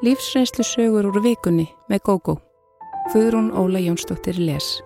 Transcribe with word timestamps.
Lífsreynslu 0.00 0.64
sögur 0.64 1.10
úr 1.10 1.18
vikunni 1.20 1.66
með 1.92 1.98
GóGó. 2.06 2.34
Guðrún 3.12 3.50
Óla 3.52 3.82
Jónsdóttir 3.84 4.38
les. 4.40 4.78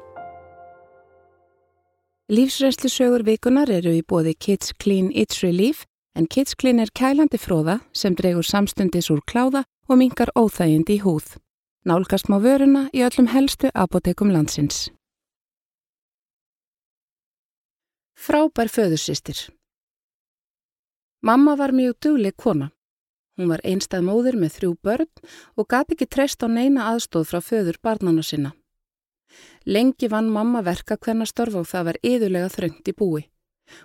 Lífsreynslu 2.26 2.90
sögur 2.90 3.22
vikunar 3.22 3.70
eru 3.70 3.92
í 3.94 4.00
bóði 4.02 4.34
Kids 4.34 4.72
Clean 4.74 5.12
It's 5.14 5.44
Relief 5.46 5.84
en 6.18 6.26
Kids 6.26 6.58
Clean 6.58 6.82
er 6.82 6.90
kælandi 6.90 7.38
fróða 7.38 7.78
sem 7.94 8.18
dregur 8.18 8.42
samstundis 8.42 9.12
úr 9.14 9.22
kláða 9.22 9.62
og 9.86 10.02
mingar 10.02 10.34
óþægindi 10.34 10.98
í 10.98 11.04
húð. 11.06 11.38
Nálgast 11.86 12.26
má 12.26 12.42
vöruna 12.42 12.88
í 12.90 13.06
öllum 13.06 13.30
helstu 13.30 13.70
apotekum 13.70 14.34
landsins. 14.34 14.88
Frábær 18.18 18.66
föðursýstir 18.66 19.46
Mamma 21.22 21.54
var 21.54 21.70
mjög 21.70 22.00
dugleg 22.02 22.34
kona. 22.34 22.74
Hún 23.34 23.50
var 23.50 23.62
einstað 23.66 24.06
móður 24.06 24.36
með 24.38 24.58
þrjú 24.58 24.74
börn 24.86 25.10
og 25.58 25.66
gati 25.68 25.96
ekki 25.96 26.06
treyst 26.06 26.44
á 26.44 26.48
neina 26.48 26.86
aðstóð 26.92 27.26
frá 27.30 27.40
föður 27.42 27.80
barnana 27.82 28.22
sinna. 28.22 28.54
Lengi 29.66 30.08
vann 30.12 30.30
mamma 30.30 30.62
verka 30.62 30.96
hvenna 30.96 31.26
störf 31.26 31.56
og 31.58 31.66
það 31.66 31.88
var 31.88 32.00
yðurlega 32.06 32.52
þröngt 32.54 32.90
í 32.90 32.94
búi. 32.94 33.24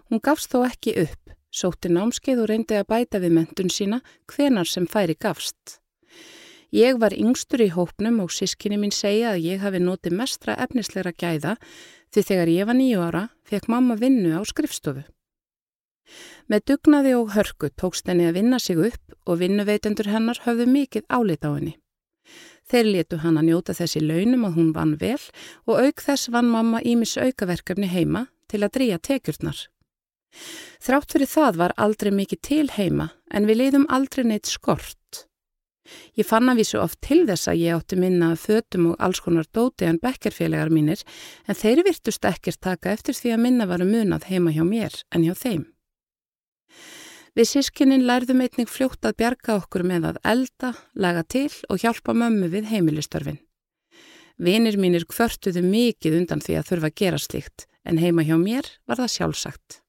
Hún 0.10 0.22
gafst 0.22 0.52
þó 0.54 0.66
ekki 0.68 0.94
upp, 1.06 1.34
sótti 1.50 1.90
námskeið 1.90 2.44
og 2.44 2.50
reyndi 2.52 2.78
að 2.78 2.90
bæta 2.94 3.22
við 3.24 3.36
mentun 3.40 3.74
sína 3.74 4.02
hvenar 4.30 4.70
sem 4.70 4.86
færi 4.86 5.16
gafst. 5.16 5.80
Ég 6.70 7.00
var 7.02 7.16
yngstur 7.18 7.64
í 7.66 7.72
hópnum 7.74 8.20
og 8.22 8.34
sískinni 8.36 8.78
mín 8.78 8.94
segja 8.94 9.32
að 9.34 9.46
ég 9.48 9.64
hafi 9.64 9.80
notið 9.82 10.20
mestra 10.20 10.54
efnisleira 10.62 11.16
gæða 11.16 11.56
því 12.14 12.26
þegar 12.28 12.52
ég 12.54 12.70
var 12.70 12.78
nýju 12.78 13.00
ára 13.02 13.24
fekk 13.50 13.72
mamma 13.74 13.98
vinnu 13.98 14.36
á 14.38 14.42
skrifstofu. 14.46 15.02
Með 16.50 16.64
dugnaði 16.72 17.14
og 17.14 17.36
hörku 17.36 17.70
tókst 17.78 18.08
henni 18.10 18.26
að 18.26 18.40
vinna 18.40 18.58
sig 18.60 18.80
upp 18.82 19.14
og 19.30 19.38
vinnuveitendur 19.44 20.10
hennar 20.10 20.42
höfðu 20.48 20.66
mikið 20.66 21.06
álit 21.14 21.46
á 21.46 21.54
henni. 21.54 21.76
Þeir 22.70 22.88
letu 22.90 23.20
hann 23.22 23.38
að 23.38 23.48
njóta 23.50 23.76
þessi 23.78 24.02
launum 24.02 24.48
að 24.48 24.56
hún 24.58 24.74
vann 24.74 24.96
vel 25.02 25.22
og 25.70 25.78
auk 25.78 26.02
þess 26.06 26.30
vann 26.34 26.50
mamma 26.50 26.82
ímis 26.82 27.16
aukaverkefni 27.22 27.90
heima 27.90 28.28
til 28.50 28.64
að 28.66 28.74
drýja 28.78 29.00
tekjurnar. 29.06 29.62
Þrátt 30.82 31.14
fyrir 31.14 31.30
það 31.30 31.62
var 31.62 31.78
aldrei 31.78 32.12
mikið 32.14 32.42
til 32.46 32.68
heima 32.76 33.10
en 33.34 33.50
við 33.50 33.62
leiðum 33.62 33.90
aldrei 33.90 34.26
neitt 34.26 34.50
skort. 34.50 35.26
Ég 36.18 36.26
fann 36.30 36.50
að 36.50 36.62
vísu 36.62 36.78
oft 36.82 37.00
til 37.06 37.24
þess 37.30 37.50
að 37.50 37.62
ég 37.64 37.78
átti 37.78 37.98
minna 37.98 38.36
fötum 38.38 38.92
og 38.92 39.02
alls 39.02 39.22
konar 39.26 39.50
dóti 39.54 39.88
en 39.90 40.02
bekkerfélagar 40.02 40.70
mínir 40.74 41.02
en 41.48 41.58
þeir 41.58 41.82
virtust 41.86 42.26
ekkert 42.26 42.62
taka 42.62 42.94
eftir 42.94 43.18
því 43.18 43.34
að 43.34 43.44
minna 43.46 43.70
varu 43.70 43.90
munað 43.90 44.30
heima 44.30 44.54
hjá 44.54 44.66
mér 44.66 45.04
en 45.14 45.26
hjá 45.26 45.34
þeim. 45.34 45.66
Við 47.38 47.50
sískinin 47.52 48.06
lærðum 48.08 48.42
einnig 48.42 48.70
fljótt 48.72 49.06
að 49.06 49.18
bjarga 49.22 49.60
okkur 49.60 49.84
með 49.86 50.08
að 50.10 50.22
elda, 50.32 50.74
laga 50.96 51.24
til 51.24 51.52
og 51.70 51.84
hjálpa 51.84 52.16
mömmu 52.18 52.50
við 52.50 52.70
heimilistörfin. 52.72 53.38
Vinir 54.40 54.78
mínir 54.80 55.06
kvörtuðu 55.06 55.62
mikið 55.66 56.22
undan 56.22 56.42
því 56.42 56.58
að 56.60 56.70
þurfa 56.72 56.90
að 56.90 56.98
gera 57.02 57.20
slikt 57.20 57.68
en 57.84 58.00
heima 58.00 58.24
hjá 58.24 58.38
mér 58.40 58.70
var 58.88 59.02
það 59.02 59.14
sjálfsagt. 59.16 59.82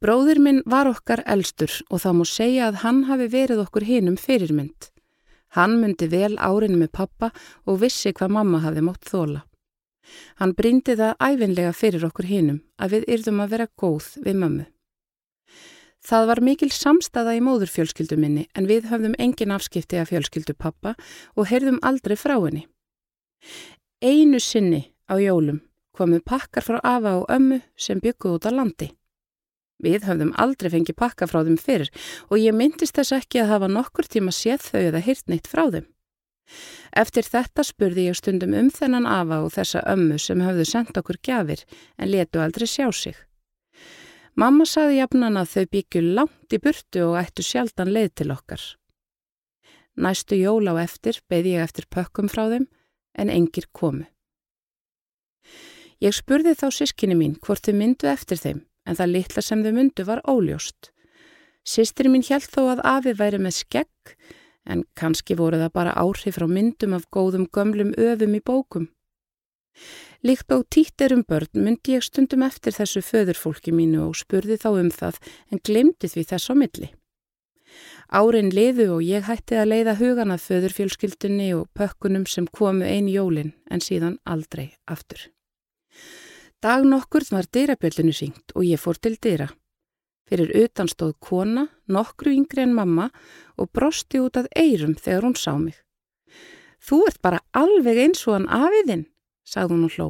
Bróðir 0.00 0.40
minn 0.40 0.62
var 0.64 0.88
okkar 0.88 1.20
elstur 1.28 1.74
og 1.90 2.00
þá 2.00 2.10
múr 2.16 2.30
segja 2.30 2.70
að 2.70 2.80
hann 2.86 3.04
hafi 3.10 3.28
verið 3.28 3.60
okkur 3.66 3.84
hinum 3.84 4.16
fyrirmynd. 4.16 4.88
Hann 5.52 5.76
myndi 5.82 6.08
vel 6.08 6.38
árinu 6.40 6.78
með 6.80 6.94
pappa 6.96 7.28
og 7.68 7.82
vissi 7.82 8.14
hvað 8.16 8.32
mamma 8.38 8.62
hafi 8.64 8.80
mótt 8.86 9.04
þóla. 9.10 9.44
Hann 10.40 10.56
brindi 10.56 10.96
það 10.96 11.18
æfinlega 11.20 11.72
fyrir 11.76 12.06
okkur 12.08 12.30
hinum 12.30 12.62
að 12.80 12.96
við 12.96 13.08
yrðum 13.16 13.42
að 13.44 13.52
vera 13.54 13.72
góð 13.76 14.06
við 14.24 14.40
mömmu. 14.40 14.66
Það 16.00 16.26
var 16.30 16.40
mikil 16.40 16.70
samstaða 16.72 17.34
í 17.36 17.40
móðurfjölskyldu 17.44 18.16
minni 18.16 18.46
en 18.56 18.68
við 18.70 18.88
höfðum 18.88 19.16
engin 19.20 19.52
afskipti 19.52 20.00
af 20.00 20.08
fjölskyldu 20.12 20.54
pappa 20.56 20.94
og 21.36 21.50
heyrðum 21.50 21.80
aldrei 21.84 22.16
frá 22.16 22.38
henni. 22.38 22.64
Einu 24.00 24.40
sinni 24.40 24.86
á 25.12 25.20
jólum 25.20 25.60
komuð 25.96 26.24
pakkar 26.24 26.64
frá 26.64 26.80
afa 26.80 27.18
og 27.20 27.28
ömmu 27.28 27.60
sem 27.76 28.00
bygguð 28.00 28.38
út 28.38 28.48
á 28.48 28.50
landi. 28.56 28.88
Við 29.80 30.04
höfðum 30.08 30.32
aldrei 30.40 30.70
fengið 30.72 30.96
pakka 30.96 31.28
frá 31.28 31.42
þeim 31.44 31.60
fyrir 31.60 31.92
og 32.28 32.40
ég 32.40 32.56
myndist 32.56 32.96
þess 32.96 33.16
ekki 33.20 33.42
að 33.42 33.52
hafa 33.54 33.68
nokkur 33.68 34.08
tíma 34.08 34.32
séð 34.32 34.64
þau 34.70 34.80
eða 34.80 35.04
hýrt 35.04 35.28
neitt 35.28 35.48
frá 35.48 35.66
þeim. 35.68 35.88
Eftir 36.96 37.28
þetta 37.28 37.64
spurði 37.64 38.08
ég 38.08 38.18
stundum 38.18 38.56
um 38.56 38.70
þennan 38.74 39.06
afa 39.06 39.44
og 39.44 39.52
þessa 39.54 39.84
ömmu 39.92 40.18
sem 40.18 40.40
höfðu 40.42 40.66
sendt 40.66 40.96
okkur 41.00 41.20
gjafir 41.22 41.64
en 41.98 42.10
letu 42.10 42.40
aldrei 42.42 42.66
sjá 42.66 42.88
sig. 42.92 43.16
Mamma 44.38 44.64
saði 44.66 45.00
jafnan 45.00 45.38
að 45.40 45.50
þau 45.54 45.64
byggju 45.74 46.02
langt 46.14 46.54
í 46.54 46.60
burtu 46.62 47.02
og 47.08 47.18
ættu 47.20 47.42
sjaldan 47.44 47.90
leið 47.92 48.12
til 48.20 48.30
okkar. 48.34 48.62
Næstu 50.00 50.38
jól 50.38 50.70
á 50.70 50.78
eftir 50.80 51.18
beði 51.28 51.56
ég 51.56 51.66
eftir 51.66 51.88
pökkum 51.90 52.30
frá 52.30 52.46
þeim 52.52 52.68
en 53.18 53.30
engir 53.30 53.66
komu. 53.72 54.06
Ég 56.00 56.14
spurði 56.16 56.54
þá 56.56 56.70
sískinni 56.72 57.18
mín 57.18 57.34
hvort 57.42 57.66
þau 57.66 57.74
myndu 57.76 58.08
eftir 58.08 58.38
þeim 58.40 58.62
en 58.86 58.96
það 58.96 59.12
litla 59.16 59.42
sem 59.44 59.64
þau 59.64 59.72
myndu 59.76 60.06
var 60.08 60.22
óljóst. 60.24 60.92
Sistri 61.66 62.08
mín 62.08 62.24
held 62.24 62.46
þó 62.48 62.62
að 62.72 62.84
afi 62.88 63.12
væri 63.18 63.42
með 63.42 63.58
skegg 63.58 64.14
en 64.70 64.86
kannski 64.96 65.36
voru 65.36 65.58
það 65.60 65.74
bara 65.74 65.96
áhrif 65.98 66.38
frá 66.38 66.46
myndum 66.48 66.94
af 66.96 67.08
góðum 67.12 67.48
gömlum 67.52 67.92
öfum 67.98 68.38
í 68.38 68.40
bókum. 68.40 68.88
Líkt 70.26 70.52
og 70.52 70.66
títir 70.68 71.14
um 71.16 71.22
börn 71.24 71.62
myndi 71.64 71.96
ég 71.96 72.04
stundum 72.04 72.42
eftir 72.44 72.76
þessu 72.76 73.00
föðurfólki 73.04 73.72
mínu 73.72 74.02
og 74.08 74.18
spurði 74.20 74.58
þá 74.60 74.70
um 74.72 74.90
það 74.92 75.20
en 75.50 75.62
glemdi 75.64 76.10
því 76.12 76.24
þess 76.32 76.52
á 76.52 76.54
milli. 76.60 76.90
Árin 78.10 78.50
liðu 78.50 78.88
og 78.96 79.02
ég 79.06 79.28
hætti 79.28 79.56
að 79.56 79.70
leiða 79.70 79.94
hugan 80.00 80.34
að 80.34 80.44
föðurfjölskyldunni 80.48 81.52
og 81.54 81.68
pökkunum 81.78 82.26
sem 82.26 82.48
komu 82.50 82.84
einn 82.84 83.08
jólin 83.08 83.52
en 83.70 83.80
síðan 83.84 84.18
aldrei 84.26 84.72
aftur. 84.90 85.28
Dag 86.60 86.84
nokkur 86.84 87.24
var 87.30 87.46
dyrabjöldinu 87.48 88.12
syngt 88.12 88.52
og 88.52 88.66
ég 88.66 88.82
fór 88.82 88.98
til 89.00 89.14
dyra. 89.16 89.46
Fyrir 90.28 90.50
utan 90.60 90.90
stóð 90.90 91.14
kona, 91.18 91.68
nokkru 91.88 92.34
yngri 92.34 92.66
en 92.66 92.74
mamma 92.74 93.08
og 93.56 93.70
brosti 93.72 94.20
út 94.20 94.36
að 94.36 94.50
eirum 94.58 94.92
þegar 94.98 95.24
hún 95.26 95.38
sá 95.38 95.54
mig. 95.58 95.78
Þú 96.82 97.00
ert 97.08 97.22
bara 97.22 97.40
alveg 97.56 97.98
eins 98.04 98.26
og 98.28 98.36
hann 98.36 98.50
afiðinn, 98.50 99.06
sagði 99.46 99.76
hún 99.76 99.86
og 99.88 99.94
hló. 99.96 100.08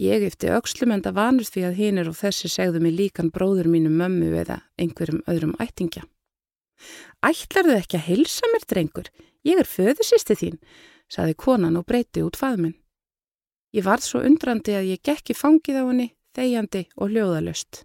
Ég 0.00 0.22
efti 0.24 0.48
aukslumenda 0.48 1.12
vanur 1.12 1.44
því 1.44 1.64
að 1.68 1.78
hinn 1.80 1.98
er 2.00 2.08
og 2.08 2.16
þessi 2.16 2.48
segðu 2.48 2.80
mig 2.80 2.94
líkan 2.96 3.32
bróður 3.34 3.68
mínu 3.68 3.90
mömmu 3.92 4.30
eða 4.42 4.62
einhverjum 4.80 5.24
öðrum 5.28 5.56
ættingja. 5.60 6.06
Ætlar 7.20 7.68
þau 7.68 7.76
ekki 7.76 7.98
að 7.98 8.06
heilsa 8.06 8.48
mér, 8.52 8.64
drengur? 8.70 9.10
Ég 9.44 9.60
er 9.60 9.68
föðusisti 9.68 10.36
þín, 10.36 10.56
saði 11.10 11.36
konan 11.36 11.76
og 11.76 11.84
breyti 11.88 12.24
út 12.24 12.38
faðminn. 12.40 12.78
Ég 13.76 13.84
varð 13.84 14.06
svo 14.06 14.22
undrandi 14.24 14.74
að 14.78 14.88
ég 14.94 15.04
gekki 15.04 15.36
fangið 15.36 15.82
á 15.82 15.84
henni, 15.84 16.08
þegjandi 16.34 16.86
og 16.96 17.12
hljóðalöst. 17.12 17.84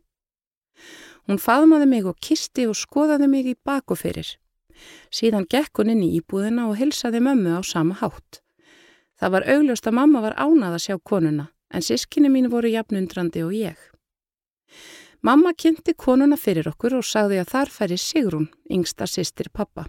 Hún 1.27 1.41
faðmaði 1.41 1.89
mig 1.89 2.07
og 2.07 2.17
kisti 2.21 2.67
og 2.69 2.77
skoðaði 2.77 3.27
mig 3.29 3.49
í 3.49 3.57
baku 3.57 3.97
fyrir. 3.97 4.27
Síðan 5.13 5.47
gekk 5.49 5.81
hún 5.81 5.93
inn 5.93 6.03
í 6.05 6.13
íbúðina 6.19 6.67
og 6.69 6.77
heilsaði 6.79 7.21
mömmu 7.23 7.57
á 7.57 7.61
sama 7.65 7.97
hátt. 7.99 8.44
Það 9.19 9.33
var 9.35 9.49
augljóst 9.55 9.87
að 9.87 9.97
mamma 9.99 10.21
var 10.25 10.35
ánað 10.35 10.77
að 10.77 10.83
sjá 10.85 10.95
konuna, 11.11 11.49
en 11.71 11.83
sískinni 11.85 12.31
mín 12.31 12.49
voru 12.51 12.71
jafnundrandi 12.71 13.43
og 13.45 13.53
ég. 13.55 13.77
Mamma 15.25 15.55
kynnti 15.57 15.95
konuna 15.97 16.37
fyrir 16.37 16.67
okkur 16.69 16.99
og 16.99 17.05
sagði 17.07 17.39
að 17.41 17.51
þar 17.53 17.71
færi 17.73 17.97
Sigrún, 17.97 18.49
yngsta 18.69 19.07
sýstir 19.09 19.49
pappa. 19.49 19.87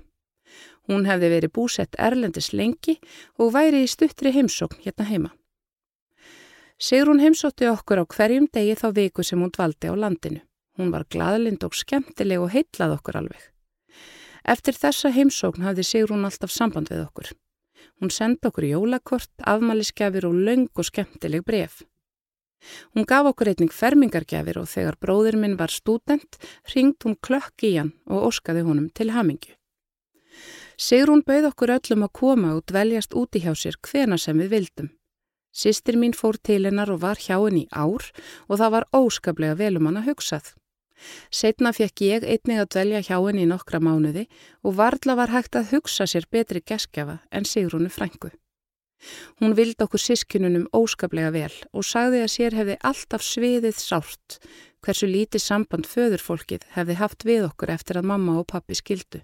Hún 0.87 1.05
hefði 1.09 1.33
verið 1.33 1.53
búsett 1.59 1.99
erlendis 1.99 2.53
lengi 2.55 2.95
og 3.43 3.53
væri 3.57 3.83
í 3.85 3.91
stuttri 3.91 4.33
heimsókn 4.33 4.85
hérna 4.85 5.09
heima. 5.11 5.33
Sigrún 6.79 7.21
heimsótti 7.21 7.67
okkur 7.69 8.01
á 8.01 8.05
hverjum 8.07 8.47
degi 8.53 8.77
þá 8.79 8.89
viku 8.95 9.25
sem 9.27 9.43
hún 9.43 9.53
dvaldi 9.53 9.91
á 9.91 9.95
landinu. 9.97 10.41
Hún 10.79 10.93
var 10.93 11.07
gladlind 11.11 11.65
og 11.65 11.75
skemmtileg 11.75 12.41
og 12.41 12.53
heitlað 12.53 12.99
okkur 12.99 13.19
alveg. 13.23 13.43
Eftir 14.45 14.77
þessa 14.79 15.11
heimsókn 15.11 15.65
hafði 15.67 15.85
Sigrún 15.89 16.29
alltaf 16.29 16.53
samband 16.55 16.93
við 16.93 17.03
okkur. 17.09 17.33
Hún 18.01 18.13
sendi 18.13 18.49
okkur 18.49 18.67
jólakort, 18.69 19.33
afmælisgjafir 19.41 20.27
og 20.29 20.35
laung 20.47 20.69
og 20.75 20.85
skemmtileg 20.85 21.45
bref. 21.45 21.83
Hún 22.95 23.07
gaf 23.09 23.29
okkur 23.31 23.53
einning 23.53 23.73
fermingargjafir 23.73 24.59
og 24.61 24.69
þegar 24.69 24.99
bróður 25.01 25.39
minn 25.41 25.57
var 25.61 25.73
stúdent 25.73 26.39
ringd 26.75 26.99
hún 27.05 27.17
klökk 27.27 27.65
í 27.69 27.77
hann 27.79 27.95
og 28.07 28.29
óskaði 28.31 28.65
honum 28.67 28.91
til 28.91 29.13
hamingju. 29.17 29.55
Sigrún 30.77 31.25
bauð 31.25 31.49
okkur 31.53 31.73
öllum 31.79 32.05
að 32.05 32.15
koma 32.21 32.53
og 32.57 32.67
dveljast 32.69 33.17
úti 33.17 33.41
hjá 33.41 33.55
sér 33.57 33.79
hvena 33.81 34.19
sem 34.21 34.37
við 34.43 34.53
vildum. 34.57 34.91
Sistir 35.57 35.97
mín 35.97 36.13
fór 36.13 36.37
til 36.37 36.67
hennar 36.69 36.91
og 36.93 37.01
var 37.01 37.17
hjá 37.17 37.39
henni 37.39 37.65
ár 37.73 38.05
og 38.49 38.59
það 38.61 38.73
var 38.75 38.89
óskaplega 38.93 39.57
velum 39.57 39.89
hann 39.89 40.03
að 40.03 40.11
hugsað. 40.11 40.53
Setna 41.31 41.73
fekk 41.77 42.03
ég 42.07 42.25
einnig 42.25 42.63
að 42.63 42.71
dvelja 42.75 43.05
hjá 43.09 43.17
henni 43.19 43.45
í 43.45 43.51
nokkra 43.51 43.81
mánuði 43.83 44.27
og 44.65 44.79
varðla 44.81 45.17
var 45.21 45.35
hægt 45.35 45.59
að 45.59 45.75
hugsa 45.75 46.09
sér 46.09 46.29
betri 46.33 46.63
geskjafa 46.65 47.21
en 47.31 47.49
Sigrúnu 47.49 47.93
frængu. 47.93 48.33
Hún 49.41 49.55
vildi 49.59 49.85
okkur 49.85 50.01
sískinunum 50.01 50.69
óskaplega 50.73 51.31
vel 51.35 51.53
og 51.77 51.85
sagði 51.85 52.23
að 52.25 52.33
sér 52.33 52.57
hefði 52.57 52.77
alltaf 52.91 53.25
sviðið 53.25 53.77
sárt 53.77 54.39
hversu 54.85 55.09
lítið 55.11 55.43
samband 55.43 55.89
föðurfólkið 55.91 56.69
hefði 56.77 56.99
haft 57.01 57.27
við 57.29 57.49
okkur 57.51 57.73
eftir 57.75 58.01
að 58.01 58.09
mamma 58.13 58.39
og 58.41 58.49
pappi 58.53 58.79
skildu. 58.79 59.21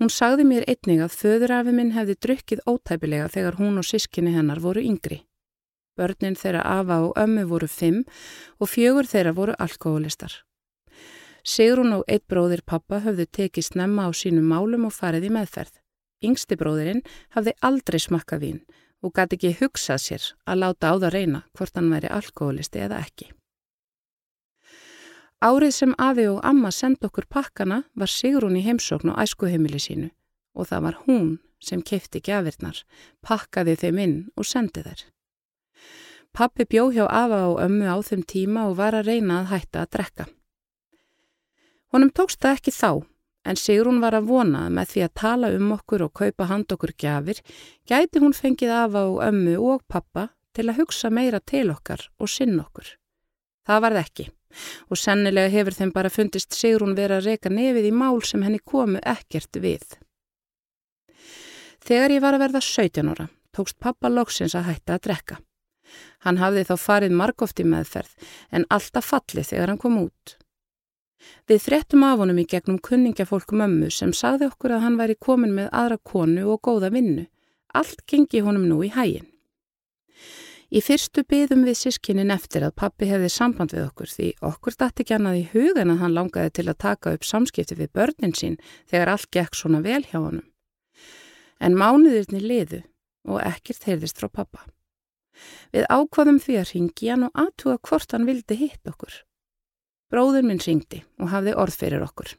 Hún 0.00 0.10
sagði 0.10 0.46
mér 0.48 0.64
einnig 0.70 1.02
að 1.04 1.18
föðurafi 1.18 1.74
minn 1.76 1.92
hefði 1.96 2.16
drukkið 2.26 2.64
ótæpilega 2.66 3.28
þegar 3.34 3.58
hún 3.60 3.82
og 3.82 3.86
sískinni 3.86 4.32
hennar 4.34 4.62
voru 4.64 4.82
yngri. 4.82 5.20
Börnin 5.98 6.38
þeirra 6.38 6.62
afa 6.78 7.00
og 7.06 7.18
ömmu 7.20 7.44
voru 7.50 7.68
fimm 7.68 8.04
og 8.58 8.70
fjögur 8.72 9.08
þeirra 9.08 9.34
voru 9.36 9.56
alkoholistar. 9.58 10.32
Sigrun 11.42 11.92
og 11.98 12.04
eitt 12.08 12.24
bróðir 12.30 12.62
pappa 12.66 13.00
höfðu 13.02 13.26
tekið 13.26 13.66
snemma 13.66 14.06
á 14.06 14.10
sínum 14.14 14.46
málum 14.46 14.86
og 14.86 14.94
farið 14.94 15.26
í 15.28 15.34
meðferð. 15.34 15.74
Yngsti 16.22 16.56
bróðirinn 16.56 17.02
hafði 17.34 17.56
aldrei 17.66 17.98
smakkað 17.98 18.44
vín 18.46 18.60
og 19.02 19.12
gæti 19.16 19.36
ekki 19.36 19.56
hugsað 19.58 20.02
sér 20.04 20.26
að 20.46 20.60
láta 20.62 20.92
á 20.92 20.94
það 20.94 21.14
reyna 21.16 21.40
hvort 21.58 21.74
hann 21.76 21.90
væri 21.90 22.10
alkoholisti 22.14 22.84
eða 22.86 23.00
ekki. 23.02 23.32
Árið 25.42 25.72
sem 25.74 25.94
afi 25.98 26.28
og 26.30 26.38
amma 26.46 26.70
senda 26.70 27.08
okkur 27.08 27.26
pakkana 27.26 27.80
var 27.98 28.10
Sigrún 28.10 28.54
í 28.60 28.62
heimsókn 28.62 29.10
og 29.10 29.18
æskuheimili 29.24 29.80
sínu 29.82 30.12
og 30.54 30.68
það 30.70 30.84
var 30.86 31.00
hún 31.08 31.32
sem 31.62 31.82
kefti 31.82 32.20
gafirnar, 32.22 32.78
pakkaði 33.26 33.74
þeim 33.82 33.98
inn 34.04 34.14
og 34.36 34.46
sendi 34.46 34.84
þær. 34.86 35.02
Pappi 36.32 36.64
bjó 36.64 36.86
hjá 36.92 37.04
afa 37.04 37.40
og 37.50 37.58
ömmu 37.60 37.84
á 37.84 37.96
þeim 38.00 38.22
tíma 38.24 38.68
og 38.70 38.78
var 38.78 38.96
að 38.96 39.10
reyna 39.10 39.42
að 39.42 39.50
hætta 39.52 39.82
að 39.82 39.90
drekka. 39.96 40.26
Honum 41.92 42.12
tókst 42.16 42.40
það 42.40 42.56
ekki 42.56 42.72
þá, 42.72 42.90
en 43.44 43.58
Sigrún 43.60 44.00
var 44.00 44.16
að 44.16 44.30
vona 44.30 44.62
að 44.66 44.76
með 44.78 44.92
því 44.92 45.02
að 45.04 45.16
tala 45.20 45.50
um 45.52 45.74
okkur 45.76 46.06
og 46.06 46.14
kaupa 46.16 46.48
hand 46.48 46.72
okkur 46.72 46.94
gafir, 46.96 47.42
gæti 47.84 48.22
hún 48.22 48.32
fengið 48.32 48.72
afa 48.78 49.04
og 49.10 49.20
ömmu 49.26 49.58
og 49.60 49.84
pappa 49.92 50.30
til 50.56 50.70
að 50.70 50.80
hugsa 50.80 51.10
meira 51.12 51.40
til 51.40 51.68
okkar 51.74 52.06
og 52.16 52.32
sinn 52.32 52.56
okkur. 52.60 52.94
Það 53.68 53.84
varð 53.84 54.02
ekki 54.06 54.30
og 54.92 55.00
sennilega 55.00 55.52
hefur 55.52 55.76
þeim 55.76 55.92
bara 55.92 56.12
fundist 56.12 56.56
Sigrún 56.56 56.96
vera 56.96 57.20
að 57.20 57.28
reyka 57.28 57.52
nefið 57.52 57.88
í 57.88 57.92
mál 57.92 58.24
sem 58.24 58.42
henni 58.44 58.60
komu 58.64 59.00
ekkert 59.04 59.60
við. 59.60 59.84
Þegar 61.84 62.16
ég 62.16 62.24
var 62.24 62.36
að 62.36 62.44
verða 62.46 62.64
17 62.64 63.12
ára 63.12 63.28
tókst 63.52 63.76
pappa 63.84 64.08
loksins 64.08 64.54
að 64.56 64.70
hætta 64.70 64.96
að 64.96 65.08
drekka. 65.08 65.42
Hann 66.24 66.38
hafði 66.42 66.66
þá 66.68 66.76
farið 66.84 67.18
margóft 67.18 67.60
í 67.60 67.66
meðferð 67.66 68.30
en 68.50 68.68
alltaf 68.70 69.10
fallið 69.10 69.50
þegar 69.50 69.72
hann 69.72 69.82
kom 69.82 69.98
út. 70.04 70.36
Við 71.46 71.60
þrettum 71.66 72.06
af 72.06 72.22
honum 72.22 72.40
í 72.42 72.46
gegnum 72.50 72.78
kunningafólk 72.82 73.52
mömmu 73.54 73.90
sem 73.94 74.14
sagði 74.16 74.48
okkur 74.50 74.76
að 74.76 74.86
hann 74.86 74.98
væri 74.98 75.18
komin 75.18 75.54
með 75.56 75.68
aðra 75.70 75.98
konu 76.12 76.46
og 76.54 76.62
góða 76.66 76.90
vinnu. 76.94 77.26
Allt 77.74 78.02
gengi 78.10 78.42
honum 78.44 78.66
nú 78.68 78.82
í 78.84 78.90
hægin. 78.92 79.28
Í 80.72 80.80
fyrstu 80.80 81.20
byðum 81.28 81.66
við 81.68 81.76
sískinin 81.82 82.32
eftir 82.32 82.64
að 82.64 82.78
pappi 82.80 83.04
hefði 83.10 83.28
samband 83.32 83.74
við 83.74 83.90
okkur 83.90 84.08
því 84.08 84.28
okkur 84.48 84.76
dætti 84.80 85.04
ekki 85.04 85.16
annað 85.18 85.40
í 85.42 85.48
hugan 85.50 85.92
að 85.92 85.98
hann 86.00 86.14
langaði 86.16 86.52
til 86.56 86.64
að 86.72 86.78
taka 86.84 87.12
upp 87.12 87.26
samskipti 87.28 87.76
við 87.76 87.90
börnin 87.98 88.32
sín 88.38 88.56
þegar 88.88 89.12
allt 89.12 89.28
gekk 89.36 89.58
svona 89.58 89.82
vel 89.84 90.00
hjá 90.06 90.16
honum. 90.16 90.46
En 91.60 91.76
mánuðirni 91.76 92.40
liðu 92.40 92.80
og 93.28 93.42
ekkert 93.44 93.84
heyrðist 93.84 94.22
frá 94.22 94.30
pappa. 94.32 94.64
Við 95.72 95.88
ákvaðum 95.88 96.40
því 96.42 96.56
að 96.60 96.72
ringi 96.72 97.10
hann 97.12 97.26
og 97.28 97.42
aðtúa 97.44 97.78
hvort 97.88 98.14
hann 98.14 98.28
vildi 98.28 98.58
hitt 98.60 98.92
okkur. 98.92 99.18
Bróður 100.12 100.48
minn 100.48 100.60
ringdi 100.60 101.02
og 101.20 101.32
hafði 101.32 101.56
orð 101.56 101.78
fyrir 101.80 102.04
okkur. 102.04 102.34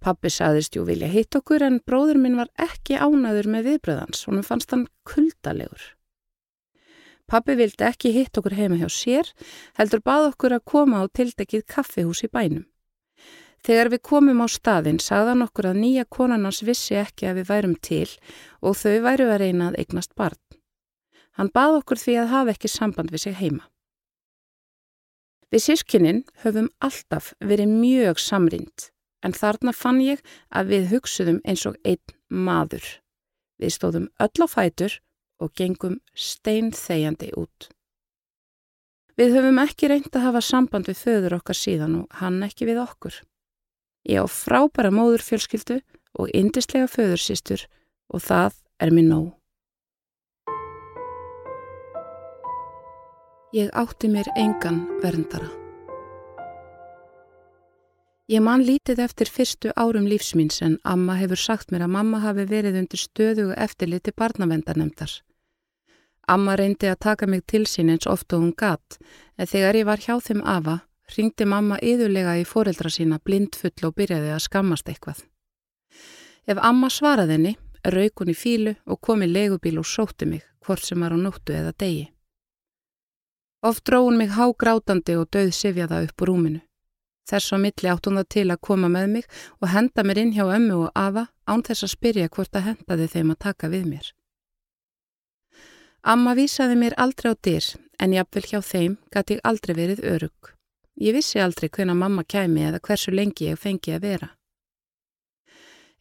Pappi 0.00 0.30
saðist 0.32 0.76
jú 0.76 0.84
vilja 0.88 1.10
hitt 1.12 1.36
okkur 1.36 1.64
en 1.66 1.80
bróður 1.84 2.20
minn 2.22 2.38
var 2.38 2.50
ekki 2.60 2.96
ánaður 2.96 3.50
með 3.54 3.68
viðbröðans 3.68 4.22
og 4.26 4.36
hann 4.36 4.46
fannst 4.46 4.72
hann 4.72 4.86
kuldalegur. 5.08 5.82
Pappi 7.28 7.56
vildi 7.56 7.86
ekki 7.86 8.12
hitt 8.12 8.36
okkur 8.38 8.56
heima 8.58 8.78
hjá 8.80 8.88
sér, 8.92 9.28
heldur 9.78 10.02
bað 10.04 10.32
okkur 10.32 10.56
að 10.56 10.66
koma 10.72 11.00
á 11.00 11.04
tildekið 11.08 11.66
kaffihús 11.74 12.24
í 12.26 12.30
bænum. 12.32 12.66
Þegar 13.62 13.92
við 13.92 14.02
komum 14.08 14.42
á 14.42 14.46
staðin 14.50 14.98
sagðan 14.98 15.44
okkur 15.44 15.70
að 15.70 15.78
nýja 15.84 16.04
konarnas 16.10 16.64
vissi 16.66 16.96
ekki 16.98 17.28
að 17.30 17.40
við 17.40 17.50
værum 17.52 17.76
til 17.78 18.08
og 18.60 18.74
þau 18.80 18.96
væru 19.06 19.28
að 19.30 19.40
reyna 19.44 19.70
að 19.70 19.78
eignast 19.84 20.16
barn. 20.18 20.40
Hann 21.38 21.52
bað 21.54 21.78
okkur 21.80 22.00
því 22.00 22.16
að 22.22 22.32
hafa 22.32 22.54
ekki 22.54 22.70
samband 22.70 23.12
við 23.12 23.24
sig 23.26 23.36
heima. 23.38 23.64
Við 25.52 25.64
sískininn 25.66 26.24
höfum 26.44 26.70
alltaf 26.80 27.32
verið 27.40 27.72
mjög 27.72 28.20
samrind 28.20 28.88
en 29.22 29.34
þarna 29.36 29.74
fann 29.76 30.00
ég 30.02 30.22
að 30.50 30.72
við 30.72 30.88
hugsuðum 30.92 31.40
eins 31.44 31.64
og 31.68 31.76
einn 31.84 32.16
maður. 32.28 32.84
Við 33.60 33.74
stóðum 33.76 34.08
öll 34.18 34.44
á 34.44 34.46
fætur 34.48 34.96
og 35.42 35.52
gengum 35.58 35.98
steinþegjandi 36.14 37.32
út. 37.38 37.68
Við 39.20 39.36
höfum 39.36 39.60
ekki 39.60 39.90
reynd 39.92 40.08
að 40.16 40.24
hafa 40.26 40.42
samband 40.46 40.88
við 40.88 41.02
föður 41.02 41.36
okkar 41.38 41.58
síðan 41.58 41.98
og 42.00 42.16
hann 42.22 42.40
ekki 42.46 42.66
við 42.70 42.80
okkur. 42.82 43.20
Ég 44.08 44.24
á 44.24 44.26
frábæra 44.26 44.90
móður 44.90 45.22
fjölskyldu 45.26 45.82
og 46.16 46.32
indislega 46.32 46.88
föðursýstur 46.90 47.68
og 48.08 48.24
það 48.24 48.56
er 48.80 48.96
mér 48.96 49.08
nóg. 49.10 49.41
Ég 53.52 53.68
átti 53.72 54.08
mér 54.08 54.26
engan 54.34 54.86
verndara. 55.00 55.48
Ég 58.24 58.40
man 58.40 58.62
lítið 58.64 59.02
eftir 59.04 59.28
fyrstu 59.28 59.74
árum 59.76 60.06
lífsmýns 60.08 60.62
en 60.64 60.78
amma 60.88 61.18
hefur 61.18 61.36
sagt 61.36 61.68
mér 61.68 61.84
að 61.84 61.92
mamma 61.92 62.22
hafi 62.22 62.46
verið 62.48 62.78
undir 62.80 63.02
stöðugu 63.02 63.52
eftirliti 63.60 64.14
barnavendarnemdar. 64.16 65.12
Amma 66.32 66.54
reyndi 66.56 66.88
að 66.88 67.02
taka 67.04 67.28
mig 67.28 67.42
til 67.44 67.66
sín 67.68 67.90
eins 67.92 68.08
oft 68.08 68.32
og 68.32 68.40
hún 68.40 68.54
gatt, 68.56 68.96
en 69.36 69.46
þegar 69.52 69.76
ég 69.76 69.86
var 69.90 70.00
hjá 70.00 70.16
þeim 70.16 70.40
afa, 70.48 70.78
ringdi 71.18 71.44
mamma 71.44 71.76
yðurlega 71.82 72.38
í 72.40 72.48
foreldra 72.48 72.88
sína 72.88 73.20
blindfull 73.20 73.90
og 73.90 73.94
byrjaði 74.00 74.32
að 74.32 74.46
skammast 74.46 74.88
eitthvað. 74.88 75.26
Ef 76.48 76.56
amma 76.56 76.88
svaraði 76.88 77.36
henni, 77.36 77.54
rauk 77.84 78.16
hún 78.16 78.32
í 78.32 78.38
fílu 78.46 78.74
og 78.86 79.02
kom 79.04 79.28
í 79.28 79.28
legubíl 79.28 79.76
og 79.76 79.84
sótti 79.92 80.24
mig, 80.24 80.40
hvort 80.64 80.88
sem 80.88 81.04
var 81.04 81.12
á 81.12 81.20
nóttu 81.20 81.52
eða 81.52 81.76
degi. 81.76 82.08
Oft 83.62 83.84
dró 83.86 84.02
hún 84.02 84.16
mig 84.18 84.30
hágrátandi 84.34 85.14
og 85.16 85.28
döð 85.30 85.52
sifjaða 85.54 86.02
upp 86.06 86.22
úr 86.22 86.32
rúminu. 86.32 86.60
Þess 87.30 87.54
á 87.54 87.56
milli 87.62 87.90
átt 87.92 88.08
hún 88.08 88.18
það 88.18 88.32
til 88.34 88.48
að 88.50 88.64
koma 88.66 88.88
með 88.90 89.06
mig 89.12 89.28
og 89.60 89.70
henda 89.70 90.02
mér 90.02 90.18
inn 90.18 90.32
hjá 90.34 90.42
ömmu 90.56 90.78
og 90.86 90.90
afa 90.98 91.28
án 91.46 91.62
þess 91.62 91.86
að 91.86 91.94
spyrja 91.94 92.32
hvort 92.34 92.58
að 92.58 92.66
hendaði 92.68 93.06
þeim 93.14 93.30
að 93.30 93.42
taka 93.46 93.70
við 93.70 93.86
mér. 93.92 94.08
Amma 96.02 96.34
vísaði 96.34 96.80
mér 96.80 96.98
aldrei 96.98 97.30
á 97.30 97.34
dyr 97.38 97.68
en 98.02 98.16
jáfnvel 98.16 98.48
hjá 98.50 98.60
þeim 98.72 98.98
gæti 99.14 99.38
ég 99.38 99.44
aldrei 99.46 99.74
verið 99.78 100.02
örug. 100.10 100.50
Ég 100.98 101.14
vissi 101.14 101.38
aldrei 101.38 101.70
hvena 101.70 101.94
mamma 101.94 102.26
kæmi 102.26 102.66
eða 102.66 102.82
hversu 102.82 103.14
lengi 103.14 103.52
ég 103.52 103.62
fengi 103.62 103.94
að 103.94 104.02
vera. 104.08 104.28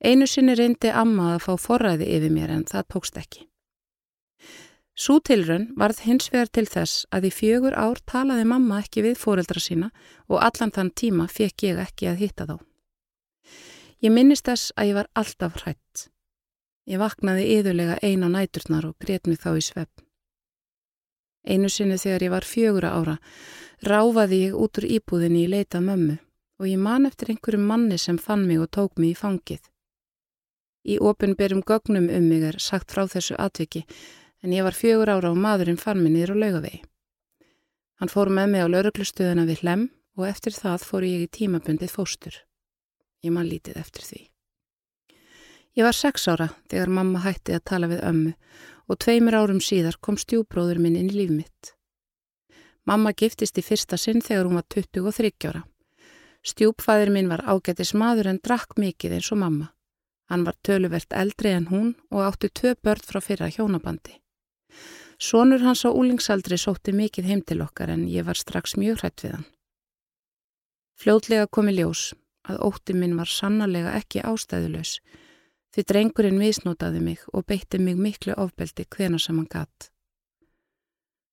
Einu 0.01 0.25
sinni 0.25 0.57
reyndi 0.57 0.89
amma 0.89 1.35
að 1.35 1.45
fá 1.45 1.53
forræði 1.61 2.09
yfir 2.17 2.33
mér 2.33 2.57
en 2.57 2.65
það 2.65 2.89
tókst 2.89 3.21
ekki. 3.21 3.50
Sú 5.01 5.17
tilrönn 5.25 5.71
varð 5.81 6.03
hins 6.05 6.27
vegar 6.29 6.49
til 6.53 6.67
þess 6.69 7.07
að 7.15 7.29
í 7.29 7.33
fjögur 7.33 7.73
ár 7.73 7.97
talaði 8.11 8.43
mamma 8.51 8.81
ekki 8.83 9.01
við 9.07 9.15
fóreldra 9.17 9.61
sína 9.63 9.87
og 10.29 10.43
allan 10.45 10.73
þann 10.75 10.91
tíma 11.01 11.25
fekk 11.31 11.63
ég 11.69 11.81
ekki 11.81 12.09
að 12.11 12.21
hitta 12.21 12.45
þá. 12.49 12.57
Ég 14.05 14.13
minnist 14.13 14.45
þess 14.45 14.75
að 14.75 14.91
ég 14.91 14.97
var 14.99 15.09
alltaf 15.17 15.57
hrætt. 15.63 16.05
Ég 16.85 17.01
vaknaði 17.01 17.47
yðurlega 17.55 17.97
eina 18.05 18.29
næturnar 18.29 18.91
og 18.91 18.95
gret 19.01 19.25
mig 19.25 19.41
þá 19.41 19.49
í 19.57 19.65
svepp. 19.71 20.05
Einu 21.49 21.69
sinni 21.73 21.97
þegar 21.97 22.27
ég 22.27 22.35
var 22.35 22.45
fjögura 22.45 22.93
ára 22.93 23.17
ráfaði 23.81 24.43
ég 24.45 24.57
út 24.57 24.77
úr 24.77 24.85
íbúðinni 24.85 25.47
í 25.47 25.49
leita 25.49 25.81
mömmu 25.81 26.19
og 26.61 26.69
ég 26.69 26.77
man 26.77 27.09
eftir 27.09 27.33
einhverjum 27.33 27.65
manni 27.65 27.97
sem 27.97 28.21
fann 28.21 28.45
mig 28.45 28.61
og 28.61 28.69
tók 28.69 29.01
mig 29.01 29.15
í 29.15 29.17
fangið. 29.17 29.63
Í 30.85 31.01
ofinberum 31.01 31.65
gögnum 31.65 32.09
um 32.09 32.27
mig 32.29 32.45
er 32.45 32.61
sagt 32.61 32.93
frá 32.93 33.07
þessu 33.09 33.37
atviki 33.41 33.87
en 34.41 34.53
ég 34.53 34.65
var 34.65 34.77
fjögur 34.77 35.09
ára 35.09 35.31
og 35.31 35.37
maðurinn 35.37 35.79
fann 35.81 36.01
mig 36.01 36.13
niður 36.13 36.33
á 36.33 36.41
laugavegi. 36.43 36.81
Hann 38.01 38.09
fór 38.09 38.31
með 38.33 38.53
mig 38.53 38.65
á 38.65 38.73
lauruglustöðuna 38.73 39.45
við 39.45 39.61
hlem 39.61 39.87
og 40.17 40.27
eftir 40.27 40.55
það 40.57 40.85
fór 40.89 41.05
ég 41.05 41.25
í 41.25 41.31
tímabundið 41.37 41.93
fóstur. 41.93 42.35
Ég 43.21 43.33
man 43.35 43.45
lítið 43.45 43.77
eftir 43.77 44.07
því. 44.07 44.21
Ég 45.77 45.85
var 45.87 45.95
sex 45.95 46.25
ára 46.27 46.49
þegar 46.67 46.89
mamma 46.91 47.21
hætti 47.23 47.53
að 47.55 47.67
tala 47.69 47.87
við 47.91 48.01
ömmu 48.03 48.31
og 48.91 48.97
tveimur 48.99 49.37
árum 49.37 49.61
síðar 49.63 49.99
kom 50.01 50.17
stjúbróður 50.19 50.81
minn 50.83 50.97
inn 50.99 51.11
í 51.13 51.19
líf 51.19 51.29
mitt. 51.31 51.75
Mamma 52.89 53.13
giftist 53.13 53.59
í 53.61 53.63
fyrsta 53.63 53.99
sinn 54.01 54.23
þegar 54.25 54.49
hún 54.49 54.57
var 54.57 54.65
23 54.73 55.31
ára. 55.51 55.61
Stjúbfæðir 56.41 57.11
minn 57.13 57.29
var 57.29 57.45
ágættis 57.45 57.93
maður 57.93 58.31
en 58.31 58.41
drakk 58.41 58.73
mikið 58.81 59.19
eins 59.19 59.29
og 59.31 59.39
mamma. 59.43 59.69
Hann 60.31 60.43
var 60.47 60.57
töluvert 60.65 61.13
eldri 61.13 61.53
en 61.53 61.69
hún 61.69 61.93
og 62.09 62.25
átti 62.25 62.49
tvö 62.49 62.73
börn 62.81 63.05
frá 63.05 63.21
fyrra 63.21 63.51
hjónabandi. 63.53 64.17
Sónur 65.21 65.61
hans 65.61 65.85
á 65.85 65.89
úlingsaldri 65.89 66.57
sótti 66.57 66.93
mikið 66.97 67.27
heim 67.29 67.41
til 67.45 67.61
okkar 67.61 67.91
en 67.93 68.07
ég 68.09 68.25
var 68.25 68.39
strax 68.39 68.77
mjög 68.77 69.03
hrætt 69.03 69.25
við 69.25 69.35
hann. 69.37 69.49
Fljótlega 71.01 71.47
komi 71.47 71.75
ljós 71.77 72.13
að 72.49 72.63
ótti 72.65 72.93
minn 72.97 73.17
var 73.17 73.29
sannarlega 73.29 73.93
ekki 73.99 74.23
ástæðulegs 74.25 74.99
Því 75.71 75.83
drengurinn 75.87 76.39
misnótaði 76.39 76.99
mig 76.99 77.21
og 77.31 77.45
beitti 77.47 77.79
mig 77.79 77.95
miklu 77.95 78.35
ofbeldi 78.35 78.83
hvena 78.91 79.19
sem 79.19 79.37
hann 79.39 79.47
gatt. 79.47 79.87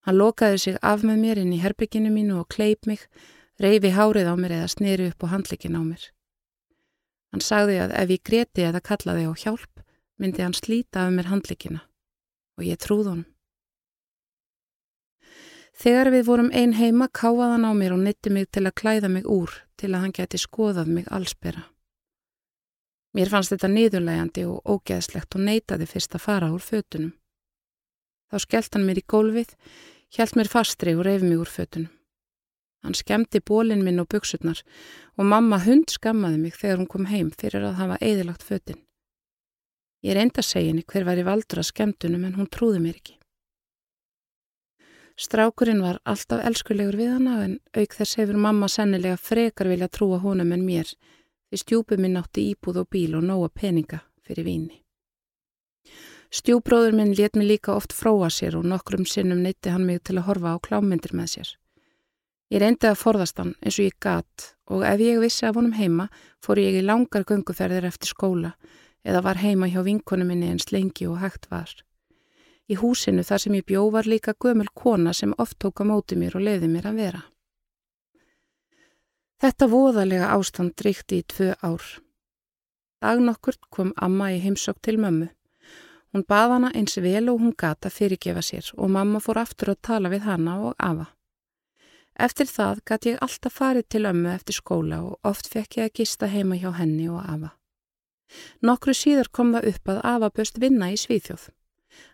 Hann 0.07 0.19
lokaði 0.19 0.61
sig 0.63 0.77
af 0.83 1.03
með 1.03 1.19
mér 1.25 1.41
inn 1.43 1.57
í 1.57 1.59
herbygginu 1.59 2.13
mínu 2.15 2.39
og 2.45 2.47
kleip 2.55 2.87
mig, 2.87 3.03
reyfi 3.59 3.91
hárið 3.97 4.31
á 4.31 4.35
mér 4.39 4.55
eða 4.61 4.71
sneri 4.77 5.11
upp 5.11 5.27
á 5.27 5.33
handleikin 5.35 5.75
á 5.75 5.83
mér. 5.83 6.07
Hann 7.35 7.43
sagði 7.43 7.81
að 7.83 7.97
ef 7.99 8.15
ég 8.15 8.25
greti 8.31 8.69
eða 8.69 8.85
kallaði 8.91 9.27
á 9.27 9.33
hjálp, 9.43 9.83
myndi 10.23 10.47
hann 10.47 10.55
slíta 10.55 11.03
af 11.09 11.13
mér 11.19 11.33
handlikina 11.35 11.88
og 12.59 12.67
ég 12.67 12.79
trúð 12.83 13.13
honum. 13.13 13.27
Þegar 15.79 16.11
við 16.11 16.25
vorum 16.27 16.49
ein 16.51 16.73
heima 16.75 17.07
káað 17.07 17.53
hann 17.55 17.67
á 17.71 17.73
mér 17.79 17.95
og 17.95 18.03
nitti 18.03 18.33
mig 18.35 18.49
til 18.51 18.65
að 18.67 18.75
klæða 18.81 19.09
mig 19.15 19.27
úr 19.31 19.53
til 19.79 19.93
að 19.93 20.03
hann 20.03 20.15
geti 20.17 20.41
skoðað 20.43 20.91
mig 20.91 21.07
allsbera. 21.15 21.69
Mér 23.15 23.31
fannst 23.31 23.55
þetta 23.55 23.71
niðurlægandi 23.71 24.43
og 24.51 24.67
ógeðslegt 24.67 25.37
og 25.39 25.45
neytaði 25.47 25.87
fyrst 25.87 26.17
að 26.19 26.25
fara 26.25 26.51
úr 26.51 26.65
fötunum. 26.65 27.13
Þá 28.29 28.37
skellt 28.43 28.75
hann 28.75 28.89
mér 28.89 29.01
í 29.01 29.07
gólfið, 29.07 29.55
hjælt 30.13 30.35
mér 30.37 30.51
fastri 30.51 30.97
og 30.99 31.07
reyf 31.07 31.23
mig 31.23 31.39
úr 31.39 31.49
fötunum. 31.49 31.95
Hann 32.83 32.95
skemmti 32.95 33.41
bólinn 33.43 33.83
minn 33.87 34.03
og 34.03 34.11
buksutnar 34.11 34.61
og 35.19 35.31
mamma 35.31 35.59
hund 35.63 35.91
skammaði 35.95 36.43
mig 36.43 36.59
þegar 36.59 36.83
hún 36.83 36.91
kom 36.91 37.09
heim 37.11 37.31
fyrir 37.31 37.71
að 37.71 37.79
hafa 37.81 38.03
eðilagt 38.03 38.45
fötinn. 38.47 38.83
Ég 40.07 40.15
reynda 40.15 40.43
að 40.43 40.51
segja 40.51 40.71
henni 40.71 40.85
hver 40.87 41.07
var 41.09 41.19
í 41.19 41.25
valdur 41.27 41.63
að 41.63 41.71
skemmtunum 41.73 42.27
en 42.29 42.37
hún 42.39 42.51
trúði 42.51 42.83
mér 42.83 42.99
ekki. 43.01 43.17
Strákurinn 45.19 45.83
var 45.83 45.99
alltaf 46.07 46.45
elskulegur 46.47 46.95
við 47.01 47.15
hana 47.17 47.39
en 47.45 47.55
auk 47.75 47.95
þess 47.99 48.21
hefur 48.21 48.39
mamma 48.39 48.69
sennilega 48.71 49.19
frekar 49.19 49.67
vilja 49.67 49.89
trúa 49.91 50.21
honum 50.23 50.53
en 50.55 50.63
mér 50.63 50.93
því 51.51 51.59
stjúpið 51.65 52.05
minn 52.05 52.21
átti 52.21 52.45
íbúð 52.53 52.85
og 52.85 52.91
bíl 52.95 53.17
og 53.19 53.25
nóga 53.27 53.49
peninga 53.51 54.05
fyrir 54.23 54.47
víni. 54.47 54.85
Stjúbróður 56.31 56.95
minn 56.95 57.17
let 57.19 57.35
mig 57.35 57.49
líka 57.49 57.75
oft 57.75 57.97
fróa 57.97 58.29
sér 58.31 58.55
og 58.61 58.69
nokkrum 58.69 59.07
sinnum 59.09 59.43
neytti 59.43 59.73
hann 59.75 59.87
mig 59.89 60.05
til 60.05 60.21
að 60.21 60.29
horfa 60.29 60.55
á 60.55 60.57
klámyndir 60.63 61.17
með 61.17 61.33
sér. 61.35 61.51
Ég 62.53 62.63
reyndi 62.63 62.87
að 62.87 63.01
forðast 63.01 63.41
hann 63.41 63.57
eins 63.59 63.81
og 63.81 63.89
ég 63.89 63.97
gatt 63.99 64.53
og 64.71 64.85
ef 64.87 65.01
ég 65.03 65.19
vissi 65.25 65.49
af 65.49 65.57
honum 65.59 65.75
heima 65.75 66.07
fór 66.45 66.61
ég 66.63 66.79
í 66.79 66.85
langar 66.85 67.27
gunguferðir 67.27 67.89
eftir 67.89 68.13
skóla 68.13 68.55
eða 69.05 69.23
var 69.23 69.41
heima 69.43 69.69
hjá 69.69 69.83
vinkonu 69.85 70.25
minni 70.25 70.51
eins 70.53 70.73
lengi 70.73 71.07
og 71.07 71.21
hægt 71.23 71.51
var. 71.51 71.71
Í 72.69 72.77
húsinu 72.77 73.25
þar 73.25 73.41
sem 73.43 73.55
ég 73.57 73.67
bjó 73.69 73.87
var 73.91 74.05
líka 74.05 74.35
gömul 74.35 74.69
kona 74.75 75.13
sem 75.13 75.33
oft 75.39 75.59
tók 75.59 75.81
á 75.81 75.85
móti 75.89 76.19
mér 76.21 76.37
og 76.37 76.45
leiði 76.45 76.69
mér 76.69 76.91
að 76.91 77.01
vera. 77.01 77.23
Þetta 79.39 79.69
voðalega 79.71 80.33
ástand 80.35 80.83
ríkti 80.85 81.23
í 81.23 81.27
tvö 81.33 81.55
ár. 81.63 81.85
Dagnokkurt 83.01 83.69
kom 83.71 83.93
amma 83.97 84.33
í 84.35 84.41
heimsokk 84.43 84.81
til 84.83 84.99
mömmu. 84.99 85.29
Hún 86.13 86.25
bað 86.29 86.55
hana 86.57 86.71
eins 86.75 86.97
vel 86.99 87.29
og 87.31 87.39
hún 87.41 87.55
gata 87.57 87.91
fyrirgefa 87.93 88.43
sér 88.43 88.73
og 88.77 88.91
mamma 88.91 89.21
fór 89.21 89.39
aftur 89.45 89.73
að 89.75 89.83
tala 89.89 90.11
við 90.13 90.27
hana 90.27 90.57
og 90.67 90.75
afa. 90.79 91.07
Eftir 92.19 92.51
það 92.51 92.81
gæti 92.91 93.13
ég 93.13 93.23
alltaf 93.23 93.55
farið 93.61 93.89
til 93.89 94.07
ömmu 94.11 94.33
eftir 94.35 94.59
skóla 94.59 94.99
og 95.07 95.31
oft 95.31 95.47
fekk 95.53 95.79
ég 95.79 95.91
að 95.91 96.01
gista 96.01 96.27
heima 96.27 96.59
hjá 96.59 96.73
henni 96.75 97.07
og 97.09 97.23
afa. 97.23 97.53
Nokkru 98.63 98.95
síðar 98.97 99.31
kom 99.33 99.53
það 99.55 99.71
upp 99.73 99.93
að 99.93 100.01
afa 100.13 100.31
böst 100.37 100.59
vinna 100.61 100.91
í 100.93 100.99
Svíþjóð. 101.01 101.49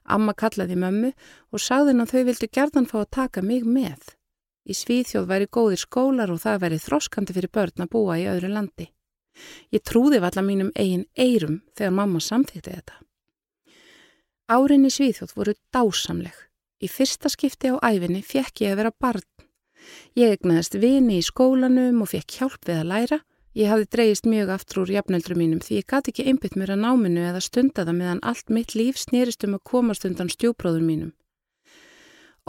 Amma 0.04 0.34
kallaði 0.36 0.76
mömmu 0.80 1.12
og 1.52 1.62
sagði 1.62 1.92
hann 1.92 2.04
að 2.04 2.12
þau 2.12 2.24
vildi 2.28 2.50
gerðan 2.52 2.90
fá 2.90 2.98
að 3.02 3.10
taka 3.18 3.42
mig 3.42 3.64
með. 3.66 4.14
Í 4.64 4.72
Svíþjóð 4.76 5.28
væri 5.28 5.48
góðir 5.52 5.82
skólar 5.82 6.32
og 6.32 6.40
það 6.44 6.60
væri 6.62 6.80
þroskandi 6.80 7.36
fyrir 7.36 7.52
börn 7.52 7.84
að 7.84 7.90
búa 7.92 8.18
í 8.20 8.28
öðru 8.30 8.52
landi. 8.52 8.88
Ég 9.74 9.82
trúði 9.82 10.20
valla 10.22 10.44
mínum 10.46 10.70
eigin 10.78 11.04
eirum 11.18 11.60
þegar 11.74 11.96
mamma 11.98 12.22
samþýtti 12.22 12.70
þetta. 12.70 12.96
Árin 14.54 14.86
í 14.86 14.92
Svíþjóð 14.92 15.36
voru 15.36 15.54
dásamleg. 15.74 16.34
Í 16.84 16.88
fyrsta 16.90 17.30
skipti 17.32 17.72
á 17.72 17.76
æfinni 17.80 18.22
fekk 18.24 18.64
ég 18.64 18.74
að 18.74 18.82
vera 18.82 18.96
barn. 19.00 19.24
Ég 20.16 20.36
egnaðist 20.36 20.76
vini 20.80 21.18
í 21.18 21.24
skólanum 21.24 22.02
og 22.04 22.12
fekk 22.12 22.38
hjálp 22.38 22.68
við 22.68 22.80
að 22.80 22.90
læra 22.92 23.18
Ég 23.54 23.70
hafði 23.70 23.86
dreyist 23.94 24.26
mjög 24.26 24.48
aftur 24.50 24.80
úr 24.82 24.90
jafnöldru 24.90 25.36
mínum 25.38 25.60
því 25.62 25.76
ég 25.78 25.86
gati 25.86 26.10
ekki 26.10 26.24
einbytt 26.26 26.56
mér 26.58 26.72
að 26.74 26.80
náminu 26.82 27.22
eða 27.22 27.42
stundaða 27.44 27.92
meðan 27.94 28.22
allt 28.26 28.50
mitt 28.50 28.74
líf 28.74 28.98
snýrist 28.98 29.46
um 29.46 29.54
að 29.54 29.62
komast 29.70 30.06
undan 30.08 30.32
stjúbróður 30.32 30.82
mínum. 30.82 31.12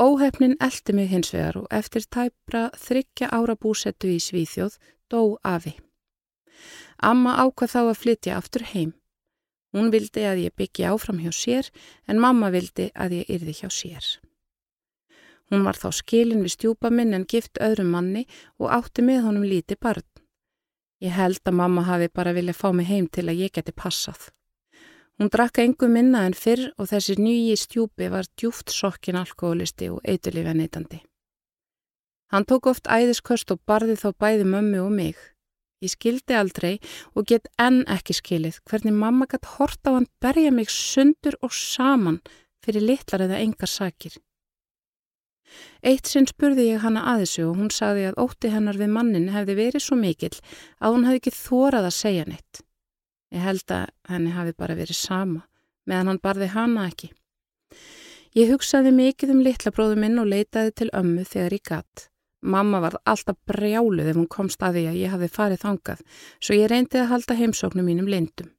Óhefnin 0.01 0.57
eldi 0.59 0.95
mig 0.97 1.11
hins 1.13 1.29
vegar 1.35 1.59
og 1.61 1.67
eftir 1.69 2.07
tæpra 2.09 2.63
þryggja 2.87 3.29
ára 3.29 3.53
búsettu 3.53 4.09
í 4.11 4.17
Svíþjóð 4.17 4.79
dó 5.13 5.37
afi. 5.45 5.75
Amma 6.97 7.37
ákvað 7.37 7.75
þá 7.75 7.81
að 7.83 8.01
flytja 8.01 8.39
aftur 8.39 8.65
heim. 8.73 8.95
Hún 9.77 9.93
vildi 9.93 10.25
að 10.25 10.41
ég 10.47 10.57
byggja 10.57 10.89
áfram 10.95 11.21
hjá 11.21 11.29
sér 11.35 11.69
en 12.09 12.19
mamma 12.19 12.49
vildi 12.49 12.89
að 12.95 13.19
ég 13.19 13.31
yrði 13.37 13.59
hjá 13.61 13.69
sér. 13.69 14.05
Hún 15.53 15.61
var 15.69 15.77
þá 15.77 15.91
skilin 15.93 16.41
við 16.41 16.57
stjúpa 16.57 16.89
minn 16.89 17.13
en 17.13 17.29
gift 17.29 17.61
öðrum 17.61 17.93
manni 17.93 18.25
og 18.57 18.71
átti 18.73 19.05
með 19.05 19.27
honum 19.29 19.45
líti 19.45 19.77
barn. 19.77 20.14
Ég 21.05 21.13
held 21.13 21.43
að 21.45 21.57
mamma 21.59 21.83
hafi 21.85 22.07
bara 22.09 22.33
viljað 22.33 22.57
fá 22.57 22.69
mig 22.73 22.87
heim 22.89 23.05
til 23.13 23.27
að 23.29 23.43
ég 23.43 23.53
geti 23.53 23.73
passað. 23.75 24.31
Hún 25.19 25.29
drakka 25.31 25.63
engu 25.63 25.87
minna 25.87 26.23
en 26.25 26.33
fyrr 26.35 26.71
og 26.81 26.89
þessi 26.89 27.15
nýji 27.21 27.55
stjúpi 27.61 28.09
var 28.11 28.25
djúft 28.39 28.73
sokkin 28.73 29.19
alkoholisti 29.19 29.91
og 29.93 30.01
eitulífa 30.03 30.55
neytandi. 30.57 30.99
Hann 32.33 32.47
tók 32.49 32.67
oft 32.71 32.89
æðisköst 32.89 33.53
og 33.53 33.61
barði 33.69 33.95
þá 34.01 34.09
bæði 34.19 34.47
mömmu 34.49 34.81
og 34.81 34.91
mig. 34.91 35.15
Ég 35.83 35.93
skildi 35.93 36.35
aldrei 36.35 36.79
og 37.13 37.29
get 37.29 37.47
enn 37.61 37.83
ekki 37.91 38.15
skilið 38.17 38.59
hvernig 38.65 38.97
mamma 38.97 39.27
gætt 39.29 39.45
hort 39.55 39.85
á 39.85 39.93
hann 39.93 40.09
berja 40.23 40.51
mig 40.51 40.73
sundur 40.73 41.37
og 41.45 41.53
saman 41.53 42.21
fyrir 42.65 42.81
litlar 42.81 43.27
eða 43.27 43.43
engar 43.45 43.69
sakir. 43.69 44.17
Eitt 45.85 46.09
sinn 46.09 46.27
spurði 46.29 46.69
ég 46.71 46.83
hana 46.83 47.03
að 47.11 47.25
þessu 47.25 47.43
og 47.49 47.59
hún 47.59 47.73
sagði 47.73 48.07
að 48.09 48.21
ótti 48.23 48.51
hennar 48.53 48.79
við 48.79 48.93
mannin 48.95 49.27
hefði 49.33 49.57
verið 49.59 49.85
svo 49.85 49.97
mikill 49.99 50.33
að 50.79 50.95
hún 50.95 51.05
hefði 51.07 51.21
ekki 51.21 51.35
þórað 51.39 51.89
að 51.89 51.97
segja 51.99 52.25
neitt. 52.29 52.63
Ég 53.35 53.45
held 53.45 53.75
að 53.75 53.85
henni 54.09 54.33
hafi 54.33 54.55
bara 54.57 54.77
verið 54.77 54.99
sama, 54.99 55.45
meðan 55.85 56.11
hann 56.13 56.23
barði 56.23 56.49
hana 56.55 56.89
ekki. 56.89 57.11
Ég 58.35 58.51
hugsaði 58.51 58.91
mikið 58.91 59.31
um 59.31 59.45
litla 59.45 59.71
bróðu 59.71 59.95
minn 59.99 60.19
og 60.19 60.27
leitaði 60.27 60.73
til 60.75 60.89
ömmu 60.91 61.23
þegar 61.27 61.55
ég 61.55 61.65
gatt. 61.69 62.09
Mamma 62.45 62.81
var 62.83 62.99
alltaf 63.09 63.37
brjáluð 63.49 64.11
ef 64.11 64.19
hún 64.19 64.29
komst 64.29 64.61
að 64.61 64.79
því 64.79 64.83
að 64.89 64.99
ég 65.01 65.13
hafi 65.15 65.29
farið 65.31 65.63
þangað, 65.63 66.03
svo 66.43 66.57
ég 66.57 66.69
reyndi 66.69 67.01
að 67.01 67.09
halda 67.13 67.37
heimsóknum 67.39 67.87
mínum 67.87 68.11
lindum. 68.11 68.54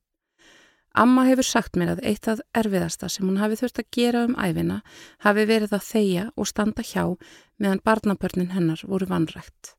Amma 0.97 1.27
hefur 1.29 1.45
sagt 1.45 1.77
mér 1.77 1.91
að 1.93 2.05
eitt 2.09 2.27
af 2.33 2.39
erfiðasta 2.57 3.11
sem 3.13 3.27
hún 3.29 3.37
hafi 3.37 3.59
þurft 3.61 3.83
að 3.83 3.89
gera 3.93 4.23
um 4.25 4.37
æfina 4.41 4.79
hafi 5.27 5.45
verið 5.51 5.75
að 5.77 5.89
þeia 5.91 6.23
og 6.33 6.49
standa 6.49 6.85
hjá 6.89 7.03
meðan 7.61 7.83
barnabörnin 7.85 8.55
hennar 8.55 8.81
voru 8.89 9.09
vanrægt. 9.11 9.75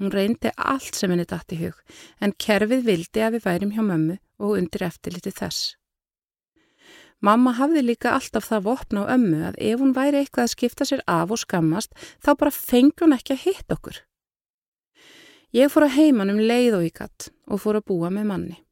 Hún 0.00 0.12
reyndi 0.12 0.52
allt 0.56 0.96
sem 0.96 1.12
henni 1.12 1.28
dætt 1.28 1.52
í 1.52 1.60
hug 1.60 1.76
en 2.24 2.32
kerfið 2.40 2.88
vildi 2.88 3.24
að 3.26 3.36
við 3.36 3.46
værim 3.50 3.76
hjá 3.76 3.82
mömmu 3.84 4.16
og 4.40 4.56
undir 4.56 4.88
eftirliti 4.88 5.34
þess. 5.36 5.76
Mamma 7.20 7.52
hafði 7.56 7.84
líka 7.84 8.16
alltaf 8.16 8.48
það 8.48 8.66
vopna 8.66 9.04
á 9.08 9.12
ömmu 9.16 9.44
að 9.50 9.60
ef 9.60 9.80
hún 9.80 9.94
væri 9.96 10.20
eitthvað 10.20 10.48
að 10.48 10.52
skipta 10.56 10.88
sér 10.88 11.04
af 11.04 11.32
og 11.32 11.40
skammast 11.40 11.96
þá 12.24 12.32
bara 12.32 12.52
fengi 12.52 13.04
hún 13.04 13.16
ekki 13.16 13.36
að 13.36 13.44
hitta 13.44 13.76
okkur. 13.76 14.02
Ég 15.56 15.72
fór 15.72 15.86
að 15.86 15.96
heiman 16.00 16.32
um 16.32 16.40
leið 16.40 16.80
og 16.80 16.86
ykat 16.88 17.32
og 17.48 17.60
fór 17.60 17.80
að 17.80 17.92
búa 17.92 18.12
með 18.12 18.32
manni. 18.32 18.62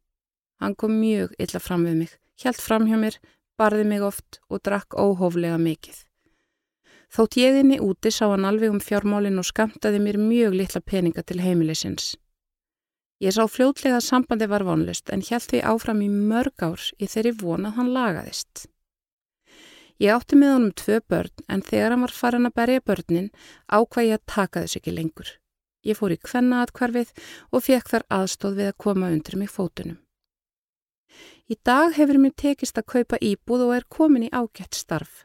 Hann 0.63 0.75
kom 0.79 0.99
mjög 1.01 1.35
illa 1.39 1.61
fram 1.61 1.87
við 1.89 2.01
mig, 2.03 2.11
hjælt 2.41 2.63
fram 2.63 2.89
hjá 2.89 2.99
mér, 3.01 3.19
barði 3.59 3.85
mig 3.87 4.03
oft 4.03 4.41
og 4.49 4.63
drakk 4.67 4.97
óhóflega 4.99 5.59
mikið. 5.59 6.03
Þótt 7.15 7.39
ég 7.39 7.61
inni 7.61 7.79
úti 7.79 8.11
sá 8.11 8.27
hann 8.27 8.47
alveg 8.49 8.73
um 8.75 8.83
fjármálinn 8.83 9.39
og 9.39 9.47
skamtaði 9.47 10.01
mér 10.03 10.19
mjög 10.19 10.57
litla 10.59 10.81
peninga 10.83 11.23
til 11.23 11.43
heimilisins. 11.45 12.15
Ég 13.23 13.31
sá 13.37 13.45
fljótlega 13.47 14.01
að 14.01 14.09
sambandi 14.09 14.49
var 14.51 14.65
vonlust 14.67 15.11
en 15.15 15.23
hjælt 15.23 15.53
því 15.53 15.61
áfram 15.71 16.03
í 16.03 16.09
mörg 16.11 16.65
árs 16.67 16.91
í 16.99 17.07
þeirri 17.07 17.33
von 17.43 17.69
að 17.69 17.77
hann 17.79 17.93
lagaðist. 17.95 18.67
Ég 20.03 20.11
átti 20.11 20.35
með 20.37 20.53
honum 20.57 20.75
tvö 20.75 20.99
börn 21.09 21.47
en 21.47 21.63
þegar 21.63 21.95
hann 21.95 22.03
var 22.03 22.15
farin 22.19 22.49
að 22.51 22.57
berja 22.59 22.83
börnin 22.83 23.31
ákvað 23.71 24.09
ég 24.09 24.19
að 24.19 24.27
taka 24.35 24.65
þess 24.65 24.81
ekki 24.81 24.97
lengur. 24.97 25.31
Ég 25.87 26.01
fór 26.01 26.17
í 26.17 26.19
kvenna 26.19 26.65
atkvarfið 26.65 27.13
og 27.53 27.63
fekk 27.63 27.93
þar 27.93 28.09
aðstóð 28.19 28.59
við 28.59 28.73
að 28.73 28.81
koma 28.89 29.13
undir 29.15 29.39
mig 29.39 29.53
fótunum. 29.55 30.01
Í 31.45 31.59
dag 31.61 31.93
hefur 31.93 32.17
mér 32.17 32.33
tekist 32.41 32.79
að 32.81 32.87
kaupa 32.89 33.19
íbúð 33.21 33.67
og 33.67 33.73
er 33.77 33.85
komin 33.93 34.23
í 34.25 34.33
ágætt 34.33 34.79
starf. 34.79 35.25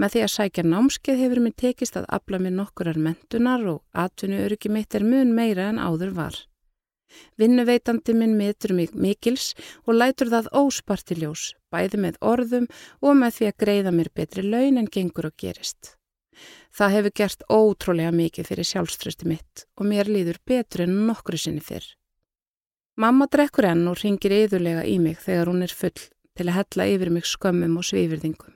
Með 0.00 0.14
því 0.14 0.20
að 0.24 0.30
sækja 0.34 0.62
námskeið 0.64 1.18
hefur 1.20 1.40
mér 1.44 1.54
tekist 1.60 1.98
að 2.00 2.06
afla 2.16 2.38
mér 2.40 2.54
nokkurar 2.56 2.96
mentunar 3.06 3.64
og 3.68 3.82
atvinnu 3.92 4.38
öryggi 4.46 4.70
mitt 4.72 4.96
er 4.96 5.04
mun 5.04 5.34
meira 5.36 5.66
en 5.68 5.80
áður 5.80 6.14
var. 6.16 6.38
Vinnuveitandi 7.36 8.14
minn 8.16 8.38
mitur 8.38 8.72
mig 8.72 8.94
mikils 8.96 9.50
og 9.84 9.98
lætur 9.98 10.30
það 10.32 10.48
óspartiljós, 10.62 11.42
bæði 11.68 12.00
með 12.06 12.16
orðum 12.32 12.64
og 13.04 13.18
með 13.20 13.36
því 13.36 13.50
að 13.50 13.58
greiða 13.64 13.92
mér 13.98 14.10
betri 14.16 14.46
laun 14.46 14.80
en 14.80 14.88
gengur 14.96 15.28
og 15.28 15.36
gerist. 15.36 15.92
Það 16.72 16.96
hefur 16.96 17.14
gert 17.20 17.44
ótrúlega 17.52 18.14
mikið 18.16 18.48
fyrir 18.48 18.70
sjálfströsti 18.70 19.28
mitt 19.28 19.66
og 19.76 19.92
mér 19.92 20.08
líður 20.08 20.40
betur 20.48 20.86
en 20.86 20.96
nokkru 21.04 21.38
sinni 21.38 21.60
fyrr. 21.60 21.84
Mamma 22.96 23.26
drekkur 23.26 23.66
enn 23.66 23.88
og 23.90 23.98
ringir 23.98 24.30
yðurlega 24.30 24.84
í 24.86 25.00
mig 25.02 25.18
þegar 25.18 25.48
hún 25.50 25.64
er 25.66 25.72
full 25.74 25.96
til 25.98 26.44
að 26.46 26.56
hella 26.60 26.84
yfir 26.92 27.10
mig 27.10 27.26
skömmum 27.26 27.80
og 27.80 27.86
svífyrðingum. 27.88 28.54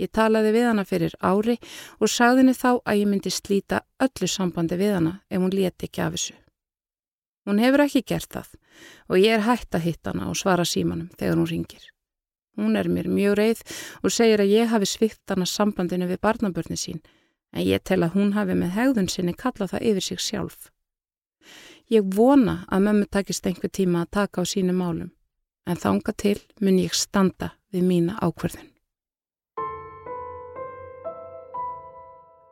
Ég 0.00 0.10
talaði 0.16 0.50
við 0.56 0.66
hana 0.66 0.84
fyrir 0.88 1.14
ári 1.20 1.54
og 2.00 2.10
sagði 2.10 2.42
henni 2.42 2.54
þá 2.56 2.70
að 2.72 2.98
ég 2.98 3.10
myndi 3.10 3.30
slíta 3.30 3.82
öllu 4.02 4.28
sambandi 4.30 4.78
við 4.80 4.96
hana 4.96 5.12
ef 5.30 5.42
hún 5.42 5.54
leti 5.54 5.86
ekki 5.86 6.02
af 6.02 6.16
þessu. 6.16 6.34
Hún 7.46 7.62
hefur 7.62 7.84
ekki 7.84 8.02
gert 8.10 8.30
það 8.34 8.50
og 9.06 9.20
ég 9.20 9.36
er 9.36 9.46
hægt 9.46 9.78
að 9.78 9.86
hitta 9.86 10.14
hana 10.14 10.30
og 10.32 10.40
svara 10.40 10.66
símanum 10.66 11.12
þegar 11.20 11.38
hún 11.38 11.50
ringir. 11.52 11.86
Hún 12.58 12.74
er 12.76 12.90
mér 12.90 13.06
mjög 13.06 13.38
reið 13.38 13.62
og 14.02 14.14
segir 14.16 14.42
að 14.42 14.54
ég 14.56 14.72
hafi 14.72 14.90
svikt 14.90 15.30
hana 15.30 15.46
sambandinu 15.46 16.10
við 16.10 16.22
barnabörni 16.26 16.80
sín 16.80 16.98
en 17.54 17.62
ég 17.66 17.86
tel 17.86 18.02
að 18.02 18.16
hún 18.18 18.34
hafi 18.34 18.58
með 18.58 18.74
hegðun 18.80 19.10
sinni 19.10 19.36
kallað 19.38 19.76
það 19.76 19.86
yfir 19.92 20.08
sig 20.08 20.26
sjálf. 20.26 20.70
Ég 21.90 22.06
vona 22.14 22.60
að 22.70 22.84
mömmu 22.86 23.06
takist 23.10 23.46
einhver 23.50 23.70
tíma 23.74 24.04
að 24.04 24.12
taka 24.14 24.42
á 24.42 24.44
sínu 24.46 24.70
málum 24.78 25.08
en 25.66 25.78
þánga 25.78 26.12
til 26.22 26.36
mun 26.62 26.78
ég 26.78 26.94
standa 26.94 27.48
við 27.74 27.82
mína 27.88 28.14
ákverðun. 28.22 28.68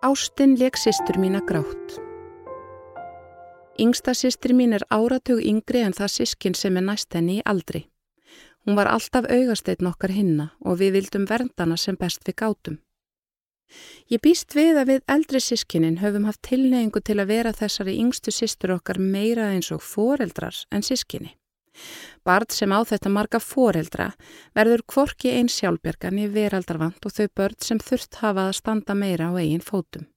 Ástinn 0.02 0.56
leik 0.58 0.74
sýstur 0.78 1.20
mína 1.22 1.44
grátt. 1.46 2.00
Yngsta 3.78 4.16
sýstur 4.18 4.56
mín 4.58 4.74
er 4.74 4.82
áratug 4.90 5.38
yngri 5.38 5.84
en 5.86 5.94
það 5.94 6.14
sískin 6.16 6.58
sem 6.58 6.74
er 6.76 6.86
næst 6.90 7.14
henni 7.14 7.38
í 7.38 7.46
aldri. 7.46 7.84
Hún 8.66 8.74
var 8.74 8.90
alltaf 8.90 9.30
augasteit 9.30 9.86
nokkar 9.86 10.10
hinna 10.18 10.50
og 10.66 10.82
við 10.82 10.98
vildum 10.98 11.30
verndana 11.30 11.78
sem 11.78 11.94
best 11.94 12.26
við 12.26 12.40
gátum. 12.42 12.82
Ég 14.08 14.22
býst 14.24 14.54
við 14.56 14.80
að 14.80 14.92
við 14.92 15.02
eldri 15.14 15.40
sískinin 15.44 15.98
höfum 16.02 16.28
haft 16.28 16.42
tilneyingu 16.48 17.02
til 17.04 17.18
að 17.20 17.32
vera 17.32 17.52
þessari 17.56 17.98
yngstu 18.00 18.32
sýstur 18.32 18.76
okkar 18.78 18.98
meira 18.98 19.50
eins 19.52 19.72
og 19.74 19.84
foreldrar 19.84 20.56
en 20.72 20.86
sískinni. 20.86 21.34
Barð 22.26 22.52
sem 22.56 22.72
á 22.74 22.80
þetta 22.82 23.12
marga 23.12 23.40
foreldra 23.40 24.08
verður 24.56 24.82
kvorki 24.92 25.32
einn 25.36 25.50
sjálfbergan 25.52 26.18
í 26.18 26.26
veraldarvand 26.32 27.04
og 27.04 27.14
þau 27.14 27.28
börn 27.40 27.58
sem 27.62 27.78
þurft 27.78 28.20
hafa 28.22 28.48
að 28.48 28.58
standa 28.60 28.96
meira 28.98 29.30
á 29.30 29.32
eigin 29.38 29.64
fótum. 29.64 30.08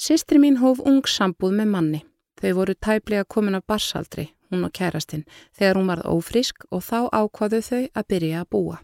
Sistri 0.00 0.40
mín 0.40 0.60
hóf 0.62 0.80
ung 0.80 1.04
sambúð 1.04 1.58
með 1.60 1.72
manni. 1.74 2.04
Þau 2.40 2.52
voru 2.56 2.74
tæplega 2.74 3.26
komin 3.28 3.58
af 3.58 3.66
barsaldri, 3.68 4.30
hún 4.48 4.64
og 4.64 4.72
kærastinn, 4.72 5.26
þegar 5.52 5.76
hún 5.76 5.90
varð 5.92 6.08
ófrísk 6.08 6.64
og 6.70 6.86
þá 6.86 7.10
ákvaðu 7.12 7.60
þau 7.66 7.82
að 7.92 8.06
byrja 8.08 8.40
að 8.40 8.48
búa. 8.56 8.78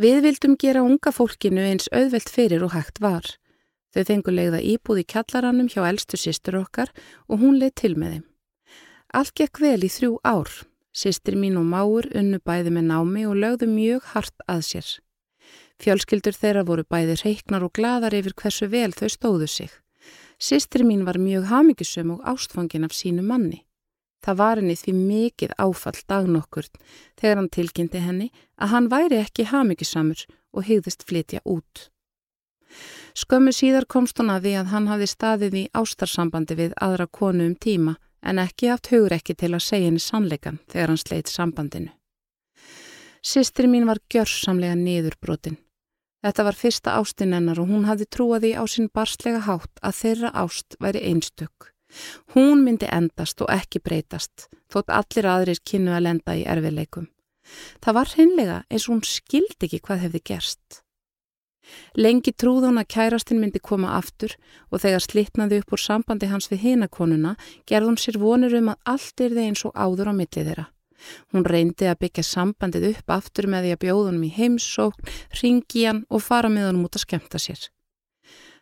Við 0.00 0.22
vildum 0.24 0.54
gera 0.56 0.80
unga 0.80 1.10
fólkinu 1.12 1.60
eins 1.60 1.90
auðvelt 1.92 2.30
fyrir 2.32 2.62
og 2.64 2.72
hægt 2.72 3.02
var. 3.04 3.26
Þau 3.92 4.04
fengu 4.08 4.32
leiða 4.32 4.62
íbúð 4.64 5.02
í 5.02 5.04
kjallaranum 5.12 5.68
hjá 5.68 5.82
eldstu 5.84 6.16
sýstur 6.16 6.56
okkar 6.62 6.88
og 7.28 7.42
hún 7.42 7.58
leið 7.60 7.74
til 7.82 7.90
með 8.00 8.14
þeim. 8.14 8.24
Allt 9.12 9.34
gekk 9.36 9.60
vel 9.60 9.84
í 9.84 9.90
þrjú 9.92 10.14
ár. 10.24 10.48
Sistir 10.96 11.36
mín 11.36 11.58
og 11.60 11.68
máur 11.68 12.08
unnu 12.16 12.40
bæði 12.40 12.72
með 12.72 12.88
námi 12.88 13.26
og 13.28 13.36
lögðu 13.44 13.68
mjög 13.68 14.08
hart 14.14 14.46
að 14.48 14.64
sér. 14.70 14.88
Fjölskyldur 15.84 16.38
þeirra 16.38 16.64
voru 16.64 16.86
bæði 16.88 17.20
reiknar 17.20 17.66
og 17.66 17.74
gladar 17.76 18.16
yfir 18.16 18.32
hversu 18.40 18.70
vel 18.72 18.94
þau 18.96 19.08
stóðu 19.12 19.50
sig. 19.52 19.70
Sistir 20.40 20.86
mín 20.88 21.04
var 21.04 21.20
mjög 21.20 21.50
hamigisum 21.52 22.16
og 22.16 22.24
ástfangin 22.24 22.88
af 22.88 22.96
sínu 22.96 23.20
manni. 23.20 23.66
Það 24.20 24.40
var 24.40 24.60
henni 24.60 24.76
því 24.76 24.92
mikið 24.96 25.54
áfall 25.56 26.00
dagnokkurt 26.12 26.76
þegar 27.20 27.40
hann 27.40 27.52
tilkynnti 27.56 28.02
henni 28.04 28.28
að 28.60 28.72
hann 28.74 28.90
væri 28.92 29.20
ekki 29.22 29.48
hamigisamur 29.48 30.26
og 30.52 30.66
hegðist 30.68 31.06
flytja 31.08 31.40
út. 31.48 31.88
Skömmu 33.16 33.52
síðar 33.54 33.88
komst 33.90 34.20
hann 34.20 34.30
að 34.30 34.44
því 34.46 34.52
að 34.60 34.70
hann 34.74 34.90
hafi 34.90 35.08
staðið 35.10 35.56
í 35.58 35.64
ástarsambandi 35.74 36.56
við 36.58 36.76
aðra 36.76 37.08
konu 37.10 37.48
um 37.48 37.56
tíma 37.56 37.96
en 38.22 38.38
ekki 38.38 38.68
haft 38.70 38.92
hugur 38.92 39.16
ekki 39.16 39.34
til 39.34 39.54
að 39.54 39.64
segja 39.66 39.88
henni 39.88 40.04
sannleikan 40.04 40.60
þegar 40.70 40.92
hann 40.92 41.00
sleitt 41.00 41.32
sambandinu. 41.32 41.90
Sistri 43.20 43.68
mín 43.68 43.88
var 43.88 44.00
gjörsamlega 44.12 44.76
niðurbrotin. 44.78 45.58
Þetta 46.20 46.44
var 46.44 46.56
fyrsta 46.56 46.94
ástin 47.00 47.34
hennar 47.36 47.60
og 47.60 47.68
hún 47.72 47.86
hafði 47.88 48.06
trúaði 48.12 48.52
á 48.56 48.64
sinn 48.68 48.90
barslega 48.92 49.40
hátt 49.48 49.80
að 49.80 49.98
þeirra 50.02 50.32
ást 50.42 50.76
væri 50.80 51.02
einstök. 51.08 51.72
Hún 52.34 52.64
myndi 52.64 52.88
endast 52.90 53.40
og 53.42 53.50
ekki 53.52 53.82
breytast, 53.82 54.48
þótt 54.72 54.92
allir 54.94 55.30
aðrir 55.30 55.62
kynnu 55.66 55.94
að 55.96 56.06
lenda 56.06 56.36
í 56.38 56.44
erfileikum. 56.46 57.08
Það 57.82 57.96
var 57.98 58.12
hreinlega 58.14 58.60
eins 58.70 58.86
og 58.86 58.94
hún 58.94 59.06
skildi 59.06 59.66
ekki 59.66 59.82
hvað 59.82 60.06
hefði 60.06 60.22
gerst. 60.30 60.82
Lengi 61.94 62.32
trúð 62.34 62.66
hún 62.66 62.80
að 62.80 62.90
kærastinn 62.94 63.40
myndi 63.42 63.60
koma 63.62 63.94
aftur 63.98 64.34
og 64.70 64.82
þegar 64.82 65.04
slitnaði 65.04 65.60
upp 65.60 65.74
úr 65.74 65.82
sambandi 65.82 66.30
hans 66.30 66.50
við 66.50 66.64
hinakonuna 66.64 67.36
gerð 67.68 67.90
hún 67.90 67.98
sér 68.00 68.18
vonur 68.22 68.56
um 68.58 68.72
að 68.72 68.92
allt 68.94 69.22
er 69.24 69.34
þeir 69.36 69.50
eins 69.50 69.64
og 69.68 69.74
áður 69.74 70.10
á 70.10 70.14
millið 70.14 70.48
þeirra. 70.50 70.66
Hún 71.32 71.46
reyndi 71.48 71.86
að 71.88 72.00
byggja 72.04 72.24
sambandið 72.26 72.88
upp 72.90 73.12
aftur 73.14 73.48
með 73.48 73.66
því 73.66 73.74
að 73.74 73.82
bjóðunum 73.84 74.26
í 74.26 74.32
heimsókn, 74.34 75.12
ringi 75.40 75.86
hann 75.86 76.02
og 76.10 76.24
fara 76.24 76.50
með 76.52 76.70
honum 76.70 76.88
út 76.88 76.98
að 76.98 77.06
skemta 77.06 77.40
sér. 77.40 77.62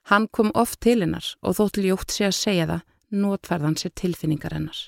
Hann 0.08 0.28
kom 0.32 0.52
oft 0.54 0.78
til 0.84 1.00
hennar 1.02 1.26
og 1.42 1.58
þótt 1.58 1.80
ljótt 1.82 2.14
sé 2.14 2.28
að 2.28 2.38
segja 2.38 2.68
það, 2.70 2.84
notfærðan 3.10 3.78
sér 3.80 3.94
tilfinningar 3.94 4.56
hennar. 4.56 4.78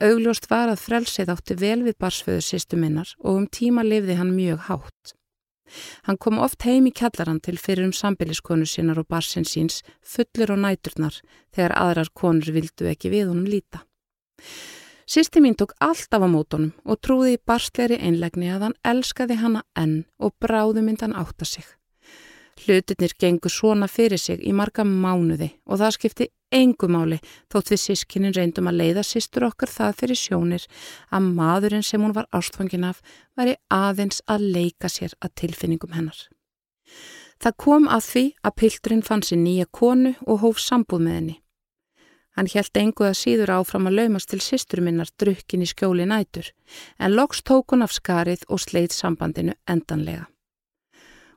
Augljóst 0.00 0.46
var 0.50 0.70
að 0.70 0.82
frelsið 0.84 1.32
átti 1.34 1.56
vel 1.58 1.80
við 1.84 1.98
barsföðu 2.00 2.42
sýstu 2.44 2.78
minnar 2.80 3.10
og 3.20 3.40
um 3.42 3.48
tíma 3.50 3.84
lifði 3.84 4.16
hann 4.20 4.36
mjög 4.36 4.68
hátt. 4.68 5.14
Hann 6.06 6.18
kom 6.18 6.40
oft 6.42 6.64
heim 6.66 6.88
í 6.88 6.94
kjallaran 6.94 7.40
til 7.44 7.56
fyrir 7.58 7.86
um 7.86 7.94
sambiliskonu 7.94 8.66
sínar 8.66 8.98
og 9.02 9.08
barsin 9.10 9.46
síns 9.46 9.82
fullur 10.02 10.56
og 10.56 10.62
næturnar 10.64 11.20
þegar 11.54 11.76
aðrar 11.78 12.10
konur 12.14 12.50
vildu 12.54 12.90
ekki 12.90 13.12
við 13.12 13.30
honum 13.30 13.46
líta. 13.50 13.84
Sýsti 15.10 15.42
mín 15.42 15.56
tók 15.58 15.74
alltaf 15.82 16.22
á 16.22 16.28
mótonum 16.30 16.72
og 16.86 17.00
trúði 17.02 17.34
í 17.34 17.42
barsleiri 17.46 17.98
einlegni 17.98 18.50
að 18.50 18.68
hann 18.68 18.76
elskaði 18.92 19.40
hanna 19.42 19.62
enn 19.74 20.04
og 20.22 20.36
bráðu 20.42 20.84
myndan 20.86 21.16
átta 21.18 21.46
sig. 21.46 21.66
Hlutinir 22.60 23.14
gengur 23.18 23.50
svona 23.50 23.88
fyrir 23.88 24.20
sig 24.22 24.42
í 24.46 24.52
marga 24.54 24.84
mánuði 24.86 25.50
og 25.66 25.80
það 25.82 25.96
skipti 25.96 26.28
engumáli 26.54 27.20
þótt 27.52 27.72
við 27.72 27.82
sískinin 27.84 28.34
reyndum 28.36 28.70
að 28.70 28.80
leiða 28.82 29.04
sístur 29.06 29.46
okkar 29.48 29.70
það 29.72 29.98
fyrir 30.02 30.20
sjónir 30.20 30.66
að 31.10 31.28
maðurinn 31.38 31.86
sem 31.86 32.02
hún 32.02 32.14
var 32.16 32.28
ástfangin 32.36 32.88
af 32.90 33.02
væri 33.38 33.56
aðeins 33.74 34.22
að 34.26 34.46
leika 34.56 34.90
sér 34.90 35.14
að 35.20 35.34
tilfinningum 35.42 35.94
hennar. 35.96 36.18
Það 37.40 37.56
kom 37.64 37.86
að 37.88 38.02
því 38.06 38.24
að 38.44 38.56
pildurinn 38.62 39.06
fann 39.06 39.22
sér 39.24 39.40
nýja 39.40 39.68
konu 39.72 40.16
og 40.26 40.42
hóf 40.42 40.58
sambúð 40.60 41.06
með 41.06 41.16
henni. 41.18 41.36
Hann 42.36 42.50
helt 42.52 42.76
enguða 42.78 43.14
síður 43.16 43.54
áfram 43.56 43.88
að 43.88 43.96
laumast 43.98 44.30
til 44.30 44.40
sístur 44.44 44.82
minnar 44.84 45.08
drukkin 45.18 45.64
í 45.64 45.68
skjóli 45.68 46.06
nætur 46.06 46.52
en 46.98 47.16
loks 47.16 47.42
tók 47.42 47.74
hún 47.74 47.84
af 47.86 47.94
skarið 47.96 48.44
og 48.48 48.62
sleið 48.62 48.94
sambandinu 48.94 49.56
endanlega. 49.66 50.28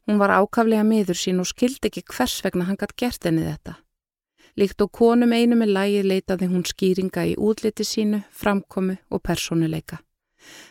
Hún 0.04 0.19
var 0.19 0.36
ákaflega 0.36 0.84
miður 0.84 1.17
sín 1.17 1.39
og 1.39 1.47
skildi 1.47 1.89
ekki 1.89 2.04
hvers 2.12 2.41
vegna 2.43 2.67
hann 2.67 2.80
gætt 2.80 2.97
gert 2.99 3.26
henni 3.26 3.45
þetta. 3.47 3.78
Líkt 4.60 4.82
og 4.86 4.92
konum 4.94 5.32
einu 5.34 5.58
með 5.58 5.74
lægi 5.78 6.02
leitaði 6.06 6.50
hún 6.52 6.66
skýringa 6.70 7.24
í 7.32 7.38
útliti 7.38 7.86
sínu, 7.88 8.22
framkomu 8.30 9.00
og 9.10 9.24
personuleika. 9.26 9.98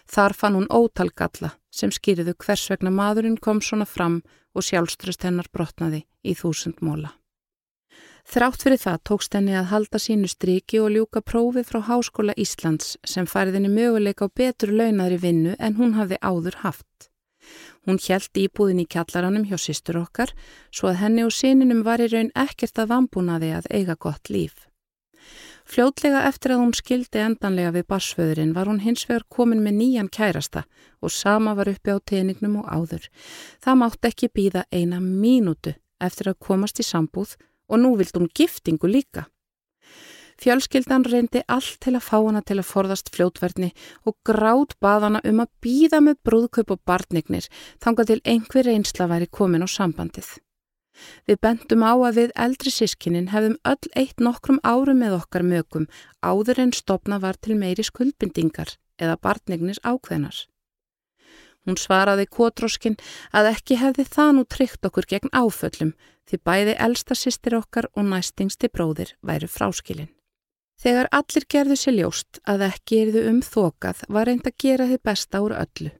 Þar 0.06 0.34
fann 0.38 0.58
hún 0.58 0.68
ótalgalla 0.70 1.56
sem 1.72 1.90
skýriðu 1.90 2.36
hvers 2.44 2.68
vegna 2.70 2.92
maðurinn 2.94 3.40
kom 3.40 3.62
svona 3.64 3.88
fram 3.88 4.20
og 4.54 4.66
sjálfströst 4.66 5.24
hennar 5.26 5.48
brotnaði 5.52 6.04
í 6.22 6.36
þúsund 6.38 6.82
móla. 6.84 7.14
Þrátt 8.22 8.62
fyrir 8.62 8.78
það 8.78 9.00
tókst 9.08 9.34
henni 9.34 9.54
að 9.58 9.70
halda 9.72 9.98
sínu 9.98 10.28
striki 10.30 10.78
og 10.80 10.92
ljúka 10.94 11.24
prófi 11.26 11.64
frá 11.66 11.80
Háskóla 11.88 12.36
Íslands 12.38 12.94
sem 13.04 13.26
færðinni 13.26 13.72
möguleika 13.72 14.28
á 14.30 14.34
betur 14.40 14.70
launadri 14.70 15.18
vinnu 15.18 15.56
en 15.58 15.74
hún 15.80 15.96
hafði 15.98 16.20
áður 16.22 16.60
haft. 16.62 17.11
Hún 17.86 18.00
hjælt 18.02 18.38
íbúðin 18.44 18.82
í 18.84 18.88
kjallaranum 18.88 19.46
hjá 19.48 19.56
sýstur 19.58 20.00
okkar 20.02 20.34
svo 20.70 20.90
að 20.92 21.00
henni 21.02 21.24
og 21.26 21.32
síninum 21.34 21.82
var 21.86 22.02
í 22.02 22.10
raun 22.12 22.30
ekkert 22.34 22.78
að 22.78 22.92
vambúnaði 22.94 23.50
að 23.58 23.70
eiga 23.70 23.96
gott 23.98 24.30
líf. 24.30 24.68
Fljótlega 25.72 26.24
eftir 26.26 26.54
að 26.54 26.62
hún 26.64 26.74
skildi 26.74 27.20
endanlega 27.22 27.72
við 27.76 27.86
barsföðurinn 27.92 28.54
var 28.56 28.68
hún 28.68 28.82
hins 28.82 29.04
vegar 29.08 29.24
komin 29.30 29.62
með 29.62 29.78
nýjan 29.78 30.10
kærasta 30.10 30.64
og 31.00 31.14
sama 31.14 31.54
var 31.58 31.70
uppi 31.70 31.94
á 31.94 31.98
teiningnum 32.02 32.58
og 32.62 32.68
áður. 32.68 33.06
Það 33.62 33.78
mátt 33.82 34.10
ekki 34.10 34.32
býða 34.34 34.66
eina 34.74 34.98
mínútu 35.00 35.76
eftir 36.02 36.32
að 36.32 36.40
komast 36.48 36.82
í 36.82 36.86
sambúð 36.86 37.36
og 37.70 37.78
nú 37.80 37.94
vild 37.96 38.18
hún 38.18 38.28
giftingu 38.34 38.90
líka. 38.90 39.28
Fjölskyldan 40.42 41.04
reyndi 41.06 41.44
allt 41.46 41.76
til 41.84 41.92
að 41.94 42.02
fá 42.02 42.16
hana 42.18 42.40
til 42.42 42.56
að 42.58 42.66
forðast 42.66 43.12
fljótverðni 43.14 43.68
og 44.10 44.16
grátt 44.26 44.72
bað 44.82 45.04
hana 45.06 45.20
um 45.28 45.42
að 45.44 45.50
býða 45.62 46.00
með 46.02 46.16
brúðkaup 46.26 46.72
og 46.74 46.80
barnignir 46.88 47.46
þanga 47.84 48.06
til 48.08 48.16
einhver 48.26 48.66
reynsla 48.66 49.06
væri 49.12 49.28
komin 49.30 49.62
á 49.62 49.68
sambandið. 49.70 50.32
Við 51.30 51.38
bendum 51.46 51.84
á 51.86 51.94
að 51.94 52.18
við 52.18 52.32
eldri 52.44 52.72
sískinin 52.74 53.28
hefðum 53.30 53.54
öll 53.70 53.90
eitt 53.94 54.18
nokkrum 54.18 54.58
árum 54.66 54.98
með 54.98 55.14
okkar 55.20 55.46
mögum 55.46 55.86
áður 56.26 56.60
en 56.64 56.72
stopna 56.74 57.20
var 57.22 57.38
til 57.38 57.54
meiri 57.60 57.86
skuldbindingar 57.86 58.74
eða 58.98 59.20
barnignir 59.22 59.78
ákveðnar. 59.86 60.34
Hún 61.62 61.78
svaraði 61.78 62.26
kótróskin 62.26 62.98
að 63.30 63.52
ekki 63.52 63.78
hefði 63.78 64.08
það 64.10 64.32
nú 64.34 64.44
tryggt 64.50 64.90
okkur 64.90 65.06
gegn 65.06 65.30
áföllum 65.30 65.94
því 66.26 66.40
bæði 66.42 66.74
elsta 66.88 67.14
sýstir 67.14 67.54
okkar 67.60 67.86
og 67.94 68.10
næstingsti 68.10 68.72
bróðir 68.74 69.14
væru 69.22 69.46
fráskilin. 69.46 70.10
Þegar 70.82 71.06
allir 71.14 71.44
gerðu 71.46 71.76
sér 71.78 71.94
ljóst 71.94 72.40
að 72.42 72.64
ekki 72.66 72.96
erðu 73.04 73.20
um 73.30 73.38
þokað 73.46 74.00
var 74.10 74.26
reynd 74.26 74.48
að 74.48 74.56
gera 74.64 74.86
þið 74.90 75.02
besta 75.06 75.40
úr 75.44 75.54
öllu. 75.54 75.90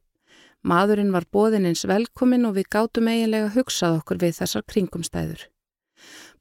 Maðurinn 0.66 1.12
var 1.14 1.26
bóðinins 1.30 1.84
velkomin 1.86 2.48
og 2.48 2.56
við 2.56 2.66
gátum 2.74 3.10
eiginlega 3.10 3.52
hugsað 3.54 4.00
okkur 4.00 4.18
við 4.22 4.40
þessar 4.40 4.64
kringumstæður. 4.72 5.44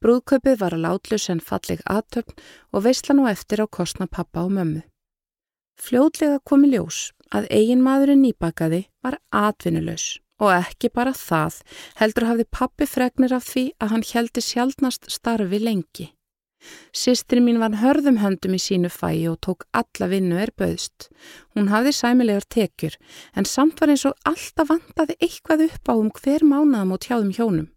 Brúðkaupið 0.02 0.58
var 0.58 0.74
að 0.74 0.84
látlus 0.88 1.28
en 1.30 1.42
falleg 1.46 1.84
aðtöfn 1.86 2.42
og 2.74 2.86
veistla 2.88 3.16
nú 3.18 3.28
eftir 3.30 3.62
á 3.62 3.70
kostna 3.70 4.08
pappa 4.10 4.46
og 4.48 4.56
mömmu. 4.56 4.82
Fljóðlega 5.78 6.40
komi 6.46 6.72
ljós 6.74 7.12
að 7.30 7.46
eigin 7.54 7.84
maðurinn 7.86 8.24
nýbakaði 8.26 8.88
var 9.06 9.20
atvinnulegs 9.30 10.18
og 10.42 10.50
ekki 10.56 10.90
bara 10.90 11.14
það 11.14 11.60
heldur 12.02 12.28
hafði 12.30 12.48
pappi 12.58 12.90
fregnir 12.90 13.38
af 13.38 13.46
því 13.50 13.68
að 13.78 13.94
hann 13.94 14.08
heldi 14.14 14.46
sjálfnast 14.46 15.10
starfi 15.14 15.62
lengi. 15.62 16.10
Sistri 16.94 17.42
mín 17.42 17.60
var 17.62 17.78
hörðum 17.82 18.20
höndum 18.22 18.56
í 18.58 18.62
sínu 18.62 18.92
fæi 18.94 19.28
og 19.32 19.40
tók 19.46 19.66
alla 19.74 20.08
vinnu 20.12 20.38
er 20.42 20.52
bauðst. 20.58 21.10
Hún 21.56 21.72
hafði 21.74 21.94
sæmilegar 21.98 22.48
tekjur 22.48 22.98
en 23.36 23.50
samt 23.50 23.82
var 23.82 23.94
eins 23.94 24.06
og 24.10 24.18
alltaf 24.28 24.70
vandaði 24.70 25.18
eitthvað 25.20 25.68
upp 25.68 25.92
á 25.92 25.94
um 25.98 26.12
hver 26.22 26.46
mánaðam 26.46 26.96
og 26.96 27.02
tjáðum 27.06 27.36
hjónum. 27.38 27.70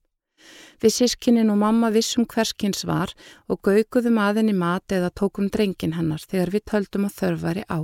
Við 0.83 0.92
sískinin 0.99 1.53
og 1.53 1.61
mamma 1.62 1.90
vissum 1.94 2.27
hverskins 2.29 2.85
var 2.85 3.14
og 3.49 3.62
gauguðum 3.64 4.18
aðinni 4.20 4.53
mat 4.57 4.92
eða 4.92 5.12
tókum 5.20 5.49
drengin 5.49 5.94
hennar 5.97 6.20
þegar 6.20 6.53
við 6.53 6.66
töldum 6.73 7.07
að 7.09 7.16
þörfari 7.20 7.64
á. 7.70 7.81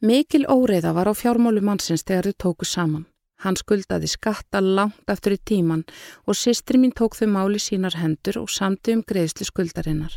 Mikil 0.00 0.44
óreiða 0.46 0.94
var 0.96 1.08
á 1.08 1.14
fjármálu 1.16 1.62
mannsins 1.64 2.04
þegar 2.04 2.30
þau 2.30 2.40
tóku 2.44 2.68
saman. 2.68 3.06
Hann 3.44 3.56
skuldaði 3.60 4.08
skatta 4.08 4.62
langt 4.64 5.10
eftir 5.12 5.36
í 5.36 5.40
tíman 5.50 5.84
og 6.24 6.38
sistri 6.38 6.80
mín 6.80 6.94
tók 6.96 7.18
þau 7.18 7.28
máli 7.28 7.60
sínar 7.60 7.98
hendur 8.00 8.40
og 8.42 8.52
samti 8.52 8.94
um 8.96 9.02
greiðslu 9.04 9.44
skuldarinnar. 9.48 10.14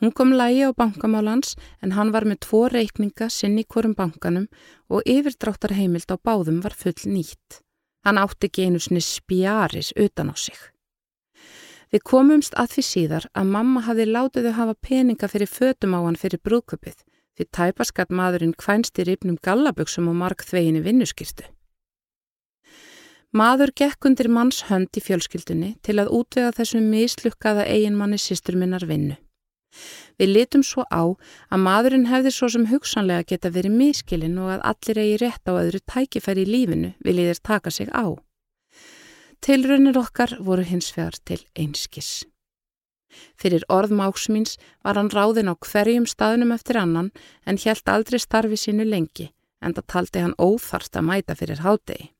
Hún 0.00 0.14
kom 0.14 0.30
lægi 0.32 0.62
á 0.62 0.70
bankamálans 0.70 1.56
en 1.82 1.92
hann 1.96 2.12
var 2.14 2.24
með 2.24 2.44
tvo 2.46 2.68
reikninga 2.70 3.28
sinn 3.28 3.58
í 3.58 3.66
hverjum 3.66 3.96
bankanum 3.98 4.46
og 4.88 5.02
yfirdráttar 5.02 5.74
heimild 5.74 6.06
á 6.14 6.16
báðum 6.16 6.62
var 6.62 6.78
full 6.78 6.94
nýtt. 7.10 7.60
Hann 8.06 8.22
átti 8.22 8.46
ekki 8.46 8.68
einu 8.68 8.78
sinni 8.78 9.02
spjaris 9.02 9.90
utan 9.96 10.30
á 10.30 10.34
sig. 10.38 10.58
Við 11.90 12.04
komumst 12.04 12.54
að 12.54 12.74
því 12.76 12.82
síðar 12.86 13.28
að 13.34 13.52
mamma 13.54 13.82
hafi 13.88 14.06
látið 14.06 14.48
þau 14.48 14.56
hafa 14.60 14.80
peninga 14.88 15.28
fyrir 15.28 15.50
fötum 15.50 15.96
á 15.96 16.00
hann 16.06 16.20
fyrir 16.20 16.44
brúköpið 16.44 17.02
því 17.38 17.46
tæpaskat 17.54 18.10
maðurinn 18.14 18.56
kvænst 18.58 18.98
í 18.98 19.06
ripnum 19.08 19.38
gallaböksum 19.42 20.10
og 20.10 20.18
mark 20.22 20.44
þveginni 20.44 20.84
vinnuskýrstu. 20.84 21.46
Maður 23.36 23.74
gekk 23.76 24.06
undir 24.08 24.30
manns 24.32 24.62
hönd 24.70 24.88
í 24.96 25.02
fjölskyldunni 25.04 25.74
til 25.84 25.98
að 26.00 26.12
útvega 26.16 26.52
þessum 26.56 26.86
mislukkaða 26.88 27.66
eiginmanni 27.68 28.16
sýstur 28.16 28.56
minnar 28.56 28.86
vinnu. 28.88 29.18
Við 30.16 30.32
litum 30.32 30.64
svo 30.64 30.86
á 30.88 31.12
að 31.52 31.60
maðurinn 31.60 32.08
hefði 32.08 32.32
svo 32.32 32.48
sem 32.54 32.64
hugsanlega 32.70 33.26
geta 33.28 33.52
verið 33.52 33.76
miskilinn 33.76 34.40
og 34.40 34.54
að 34.56 34.64
allir 34.72 35.02
eigi 35.04 35.20
rétt 35.22 35.44
á 35.44 35.52
öðru 35.60 35.82
tækifæri 35.84 36.46
í 36.46 36.50
lífinu 36.54 36.94
viljið 37.04 37.30
þeir 37.30 37.44
taka 37.50 37.70
sig 37.70 37.92
á. 37.92 38.16
Tilraunir 39.44 40.00
okkar 40.00 40.38
voru 40.40 40.64
hins 40.64 40.90
vegar 40.96 41.20
til 41.28 41.42
einskis. 41.54 42.24
Fyrir 43.36 43.64
orðmáksmýns 43.68 44.56
var 44.84 44.96
hann 44.96 45.12
ráðin 45.12 45.52
á 45.52 45.54
hverjum 45.54 46.08
staðnum 46.08 46.52
eftir 46.56 46.80
annan 46.80 47.12
en 47.44 47.60
hjælt 47.60 47.88
aldrei 47.92 48.18
starfi 48.18 48.56
sínu 48.56 48.88
lengi 48.88 49.30
en 49.60 49.76
það 49.76 49.90
taldi 49.92 50.24
hann 50.24 50.38
óþarft 50.40 50.96
að 50.96 51.08
mæta 51.12 51.36
fyrir 51.36 51.60
hádegi. 51.60 52.14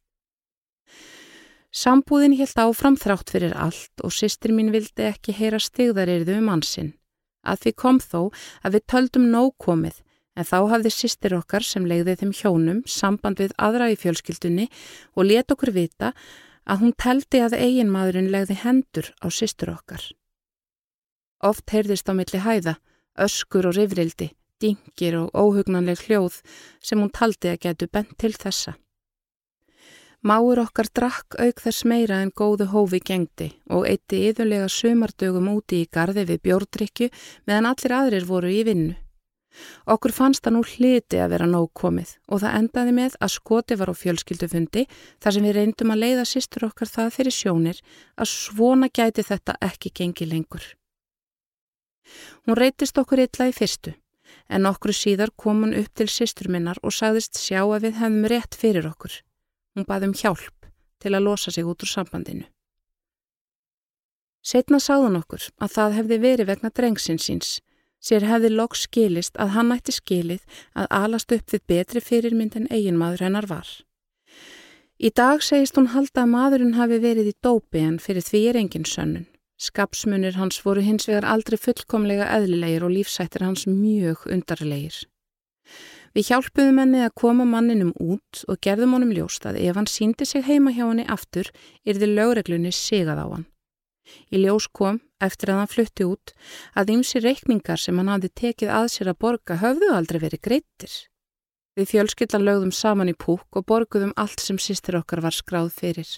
Sambúðin 1.78 2.34
hjælt 2.34 2.58
áfram 2.58 2.96
þrátt 2.98 3.30
fyrir 3.30 3.52
allt 3.54 4.02
og 4.02 4.10
sýstir 4.10 4.50
mín 4.50 4.72
vildi 4.74 5.04
ekki 5.06 5.34
heyra 5.36 5.60
stigðarirðu 5.62 6.38
um 6.40 6.48
hansinn. 6.50 6.88
Að 7.46 7.60
því 7.62 7.72
kom 7.82 8.00
þó 8.02 8.20
að 8.66 8.74
við 8.74 8.86
töldum 8.90 9.28
nóg 9.30 9.52
komið 9.62 10.00
en 10.38 10.48
þá 10.48 10.58
hafði 10.72 10.92
sýstir 10.94 11.36
okkar 11.38 11.66
sem 11.66 11.86
legði 11.86 12.16
þeim 12.18 12.32
hjónum 12.40 12.80
samband 12.86 13.38
við 13.42 13.54
aðra 13.68 13.92
í 13.92 13.98
fjölskyldunni 14.00 14.66
og 15.14 15.28
let 15.28 15.54
okkur 15.54 15.72
vita 15.76 16.10
að 16.66 16.82
hún 16.82 16.96
teldi 17.04 17.44
að 17.46 17.56
eiginmaðurinn 17.60 18.32
legði 18.34 18.58
hendur 18.64 19.12
á 19.22 19.26
sýstur 19.30 19.72
okkar. 19.76 20.02
Oft 21.46 21.70
heyrðist 21.70 22.10
á 22.10 22.12
milli 22.18 22.42
hæða, 22.42 22.74
öskur 23.22 23.70
og 23.70 23.78
rifrildi, 23.78 24.32
dingir 24.58 25.20
og 25.22 25.30
óhugnanleg 25.30 26.02
hljóð 26.08 26.42
sem 26.82 26.98
hún 26.98 27.14
taldi 27.14 27.54
að 27.54 27.62
getu 27.68 27.86
bent 27.86 28.18
til 28.18 28.34
þessa. 28.34 28.74
Máur 30.26 30.58
okkar 30.64 30.88
drakk 30.90 31.36
auk 31.38 31.60
þess 31.62 31.84
meira 31.86 32.16
en 32.24 32.32
góðu 32.34 32.66
hófi 32.72 32.98
gengdi 32.98 33.52
og 33.70 33.84
eitti 33.86 34.24
yðurlega 34.26 34.66
sömardögum 34.66 35.46
úti 35.52 35.84
í 35.84 35.90
gardi 35.94 36.24
við 36.26 36.40
bjórdrykju 36.42 37.06
meðan 37.46 37.68
allir 37.70 37.94
aðrir 37.94 38.26
voru 38.26 38.50
í 38.50 38.64
vinnu. 38.66 38.96
Okkur 39.86 40.12
fannst 40.12 40.42
það 40.42 40.56
nú 40.56 40.62
hliti 40.66 41.20
að 41.22 41.30
vera 41.34 41.46
nóg 41.46 41.70
komið 41.70 42.16
og 42.26 42.42
það 42.42 42.56
endaði 42.58 42.94
með 42.96 43.14
að 43.22 43.32
skoti 43.36 43.78
var 43.78 43.92
á 43.94 44.00
fjölskyldufundi 44.00 44.84
þar 45.22 45.36
sem 45.36 45.46
við 45.46 45.56
reyndum 45.56 45.94
að 45.94 46.02
leiða 46.02 46.26
sýstur 46.32 46.66
okkar 46.66 46.90
það 46.90 47.14
fyrir 47.14 47.36
sjónir 47.38 47.80
að 48.18 48.32
svona 48.32 48.90
gæti 48.90 49.22
þetta 49.30 49.56
ekki 49.70 49.94
gengi 50.02 50.28
lengur. 50.30 50.66
Hún 52.42 52.58
reytist 52.58 52.98
okkur 52.98 53.22
illa 53.22 53.48
í 53.50 53.54
fyrstu, 53.54 53.94
en 54.50 54.66
okkur 54.66 54.94
síðar 54.96 55.30
kom 55.36 55.62
hún 55.62 55.78
upp 55.78 55.94
til 55.94 56.10
sýstur 56.10 56.50
minnar 56.50 56.82
og 56.82 56.94
sagðist 56.96 57.38
sjá 57.38 57.62
að 57.62 57.88
við 57.88 57.98
hefðum 58.02 58.30
rétt 58.34 58.58
fyrir 58.58 58.90
okkur. 58.90 59.22
Hún 59.78 59.86
baði 59.86 60.08
um 60.08 60.14
hjálp 60.18 60.66
til 60.98 61.12
að 61.14 61.22
losa 61.22 61.52
sig 61.54 61.62
út 61.62 61.84
úr 61.86 61.86
sambandinu. 61.86 62.48
Setna 64.42 64.80
sáðun 64.82 65.20
okkur 65.20 65.44
að 65.62 65.74
það 65.76 65.92
hefði 65.98 66.16
verið 66.24 66.48
vegna 66.48 66.70
drengsinsins. 66.74 67.50
Sér 68.02 68.26
hefði 68.26 68.50
loks 68.56 68.82
skilist 68.88 69.38
að 69.38 69.52
hann 69.54 69.70
ætti 69.74 69.94
skilið 69.94 70.42
að 70.74 70.90
alast 70.98 71.34
upp 71.36 71.54
við 71.54 71.62
betri 71.70 72.02
fyrirmynd 72.02 72.56
en 72.58 72.66
eiginmaður 72.74 73.22
hennar 73.28 73.46
var. 73.46 73.70
Í 74.98 75.14
dag 75.14 75.46
segist 75.46 75.78
hún 75.78 75.92
halda 75.94 76.24
að 76.24 76.32
maðurinn 76.32 76.74
hafi 76.74 76.98
verið 76.98 77.30
í 77.30 77.36
dópi 77.38 77.84
en 77.86 78.00
fyrir 78.02 78.26
því 78.26 78.40
er 78.50 78.58
engin 78.58 78.88
sönnun. 78.96 79.28
Skapsmunir 79.62 80.40
hans 80.42 80.58
voru 80.66 80.82
hins 80.82 81.06
vegar 81.06 81.28
aldrei 81.36 81.58
fullkomlega 81.58 82.26
eðlilegir 82.34 82.86
og 82.86 82.96
lífsættir 82.96 83.46
hans 83.46 83.68
mjög 83.70 84.26
undarlegir. 84.26 85.04
Við 86.16 86.30
hjálpuðum 86.30 86.80
henni 86.82 87.02
að 87.04 87.14
koma 87.20 87.44
manninum 87.48 87.92
út 88.00 88.42
og 88.48 88.60
gerðum 88.64 88.96
honum 88.96 89.12
ljóst 89.16 89.44
að 89.48 89.60
ef 89.64 89.76
hann 89.76 89.90
síndi 89.90 90.26
sig 90.26 90.46
heima 90.46 90.72
hjá 90.72 90.86
henni 90.86 91.04
aftur, 91.08 91.50
þið 91.84 92.06
lögreglunni 92.14 92.72
sigað 92.72 93.22
á 93.22 93.26
hann. 93.26 93.46
Í 94.32 94.40
ljós 94.40 94.68
kom, 94.72 95.02
eftir 95.20 95.52
að 95.52 95.60
hann 95.60 95.70
flutti 95.72 96.06
út, 96.08 96.32
að 96.72 96.94
ymsi 96.96 97.20
reikningar 97.20 97.80
sem 97.80 97.98
hann 98.00 98.08
hafði 98.08 98.32
tekið 98.40 98.72
að 98.72 98.88
sér 98.94 99.12
að 99.12 99.20
borga 99.24 99.58
höfðu 99.60 99.92
aldrei 99.92 100.20
verið 100.22 100.44
greittir. 100.48 100.94
Við 101.78 101.92
fjölskyldan 101.92 102.46
lögðum 102.46 102.72
saman 102.74 103.12
í 103.12 103.14
púk 103.14 103.58
og 103.58 103.66
borguðum 103.68 104.16
allt 104.16 104.40
sem 104.42 104.58
sýstir 104.58 104.98
okkar 104.98 105.22
var 105.22 105.36
skráð 105.36 105.70
fyrir. 105.76 106.08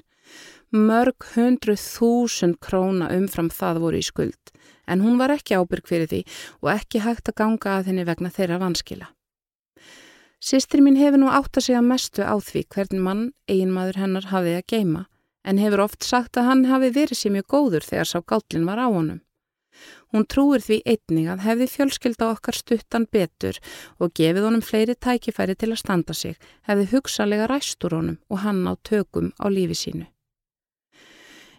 Mörg 0.71 1.27
hundru 1.35 1.75
þúsund 1.75 2.61
króna 2.63 3.11
umfram 3.13 3.51
það 3.51 3.83
voru 3.83 4.01
í 4.01 4.07
skuld 4.07 4.53
en 4.91 5.03
hún 5.05 5.19
var 5.19 5.35
ekki 5.35 5.59
ábyrg 5.59 5.87
fyrir 5.91 6.11
því 6.11 6.21
og 6.63 6.71
ekki 6.73 7.03
hægt 7.05 7.31
að 7.31 7.39
ganga 7.43 7.77
að 7.77 7.91
henni 7.91 8.07
vegna 8.07 8.31
þeirra 8.35 8.61
vanskila. 8.63 9.11
Sistri 10.41 10.81
mín 10.81 10.97
hefur 10.97 11.21
nú 11.21 11.29
átt 11.29 11.59
að 11.61 11.67
segja 11.67 11.81
mestu 11.85 12.25
á 12.25 12.33
því 12.41 12.63
hvern 12.73 13.01
mann 13.05 13.25
eiginmaður 13.45 13.99
hennar 14.01 14.29
hafið 14.31 14.55
að 14.57 14.69
geima 14.73 15.03
en 15.45 15.61
hefur 15.61 15.83
oft 15.85 16.05
sagt 16.05 16.39
að 16.41 16.49
hann 16.49 16.63
hafi 16.71 16.89
verið 16.95 17.19
sér 17.19 17.35
mjög 17.35 17.47
góður 17.53 17.85
þegar 17.85 18.09
sá 18.09 18.19
gállin 18.25 18.65
var 18.69 18.81
á 18.81 18.89
honum. 18.89 19.21
Hún 20.13 20.25
trúir 20.25 20.65
því 20.65 20.81
einning 20.89 21.29
að 21.33 21.45
hefði 21.45 21.69
fjölskylda 21.75 22.31
okkar 22.33 22.57
stuttan 22.57 23.07
betur 23.13 23.61
og 24.01 24.15
gefið 24.17 24.49
honum 24.49 24.65
fleiri 24.65 24.97
tækifæri 24.97 25.59
til 25.61 25.71
að 25.75 25.83
standa 25.85 26.17
sig, 26.17 26.35
hefði 26.65 26.89
hugsalega 26.95 27.47
ræstur 27.47 27.95
honum 27.97 28.19
og 28.33 28.43
hann 28.45 28.65
á 28.65 28.75
tökum 28.81 29.31
á 29.37 29.47
lífi 29.53 29.77
sínu. 29.77 30.09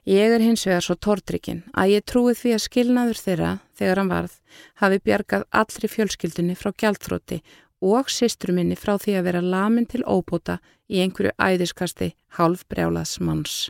Ég 0.10 0.34
er 0.34 0.42
hins 0.42 0.66
vegar 0.66 0.82
svo 0.82 0.98
tórtrykkin 0.98 1.62
að 1.78 1.94
ég 1.94 2.06
trúi 2.10 2.34
því 2.34 2.56
að 2.58 2.64
skilnaður 2.66 3.20
þeirra, 3.22 3.52
þegar 3.78 4.00
hann 4.02 4.10
varð, 4.10 4.38
hafi 4.82 4.98
bjargað 5.06 5.44
allri 5.54 5.90
fjölskyldunni 5.94 6.58
frá 6.58 6.74
gjaldþrótti 6.74 7.44
og 7.82 8.10
sýstru 8.14 8.54
minni 8.56 8.78
frá 8.78 8.96
því 9.02 9.18
að 9.18 9.28
vera 9.28 9.42
lamin 9.42 9.90
til 9.90 10.06
óbúta 10.06 10.60
í 10.88 11.02
einhverju 11.02 11.34
æðiskasti 11.42 12.14
hálf 12.38 12.66
brjálaðs 12.70 13.18
manns. 13.20 13.70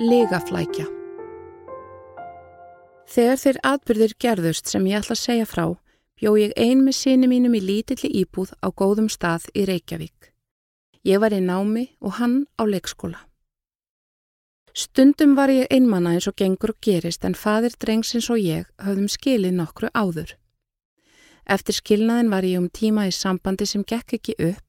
Ligaflækja 0.00 0.86
Þegar 3.12 3.40
þeir 3.42 3.58
atbyrðir 3.68 4.12
gerðust 4.24 4.70
sem 4.72 4.86
ég 4.88 5.02
ætla 5.02 5.12
að 5.18 5.20
segja 5.20 5.48
frá, 5.48 5.66
bjó 6.16 6.32
ég 6.40 6.54
ein 6.56 6.80
með 6.86 6.96
síni 6.96 7.28
mínum 7.28 7.58
í 7.58 7.60
lítilli 7.60 8.08
íbúð 8.22 8.54
á 8.64 8.72
góðum 8.72 9.10
stað 9.12 9.50
í 9.52 9.66
Reykjavík. 9.68 10.30
Ég 11.04 11.20
var 11.20 11.34
í 11.36 11.42
námi 11.44 11.90
og 12.00 12.16
hann 12.22 12.46
á 12.56 12.64
leikskóla. 12.64 13.20
Stundum 14.72 15.34
var 15.36 15.50
ég 15.52 15.68
einmanna 15.70 16.14
eins 16.16 16.26
og 16.30 16.36
gengur 16.40 16.72
og 16.72 16.78
gerist 16.80 17.24
en 17.28 17.34
fadir 17.36 17.74
drengsins 17.76 18.30
og 18.32 18.40
ég 18.40 18.68
höfðum 18.80 19.10
skilið 19.12 19.58
nokkru 19.58 19.90
áður. 19.92 20.32
Eftir 21.44 21.76
skilnaðin 21.76 22.30
var 22.32 22.46
ég 22.46 22.60
um 22.60 22.70
tíma 22.72 23.04
í 23.08 23.12
sambandi 23.12 23.66
sem 23.68 23.84
gekk 23.84 24.16
ekki 24.16 24.36
upp 24.38 24.68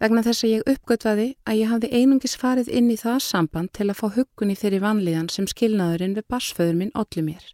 vegna 0.00 0.22
þess 0.24 0.44
að 0.44 0.52
ég 0.54 0.68
uppgötvaði 0.72 1.26
að 1.44 1.58
ég 1.60 1.70
hafði 1.72 1.90
einungis 1.98 2.36
farið 2.40 2.70
inn 2.78 2.90
í 2.92 2.98
það 3.00 3.18
samband 3.26 3.72
til 3.76 3.88
að 3.90 3.98
fá 3.98 4.06
huggun 4.14 4.52
í 4.54 4.58
þeirri 4.60 4.80
vanlíðan 4.84 5.30
sem 5.32 5.48
skilnaðurinn 5.50 6.16
við 6.16 6.28
basföður 6.30 6.78
minn 6.78 6.94
olli 6.94 7.26
mér. 7.26 7.44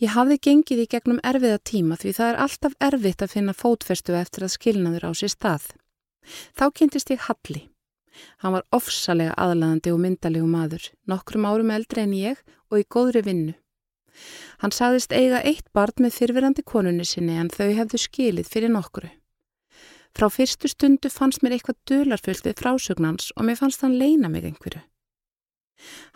Ég 0.00 0.14
hafði 0.14 0.38
gengið 0.42 0.84
í 0.84 0.90
gegnum 0.90 1.22
erfiða 1.26 1.58
tíma 1.70 1.98
því 2.00 2.14
það 2.18 2.32
er 2.32 2.40
alltaf 2.44 2.76
erfitt 2.90 3.24
að 3.24 3.34
finna 3.34 3.56
fótfestu 3.56 4.16
eftir 4.16 4.46
að 4.46 4.54
skilnaður 4.56 5.08
á 5.08 5.10
sér 5.14 5.32
stað. 5.34 5.66
Þá 6.56 6.64
kynntist 6.76 7.12
ég 7.12 7.28
Halli. 7.28 7.68
Hann 8.42 8.54
var 8.56 8.66
ofsalega 8.74 9.34
aðlæðandi 9.36 9.92
og 9.94 10.00
myndalegu 10.02 10.48
maður, 10.48 10.90
nokkrum 11.10 11.46
árum 11.48 11.72
eldri 11.74 12.04
en 12.06 12.14
ég 12.16 12.42
og 12.70 12.80
í 12.80 12.86
góðri 12.88 13.22
vinnu. 13.26 13.54
Hann 14.60 14.74
sagðist 14.74 15.14
eiga 15.16 15.40
eitt 15.46 15.68
barn 15.72 16.04
með 16.04 16.16
fyrfirandi 16.18 16.64
konunni 16.66 17.06
sinni 17.08 17.38
en 17.40 17.50
þau 17.52 17.70
hefðu 17.78 18.00
skilið 18.00 18.50
fyrir 18.52 18.72
nokkru. 18.74 19.10
Frá 20.16 20.26
fyrstu 20.32 20.68
stundu 20.68 21.10
fannst 21.12 21.44
mér 21.44 21.56
eitthvað 21.56 21.78
dölarfullt 21.88 22.46
við 22.48 22.58
frásögnans 22.58 23.30
og 23.36 23.46
mér 23.46 23.60
fannst 23.60 23.84
hann 23.84 23.98
leina 23.98 24.28
mig 24.28 24.44
einhverju. 24.48 24.82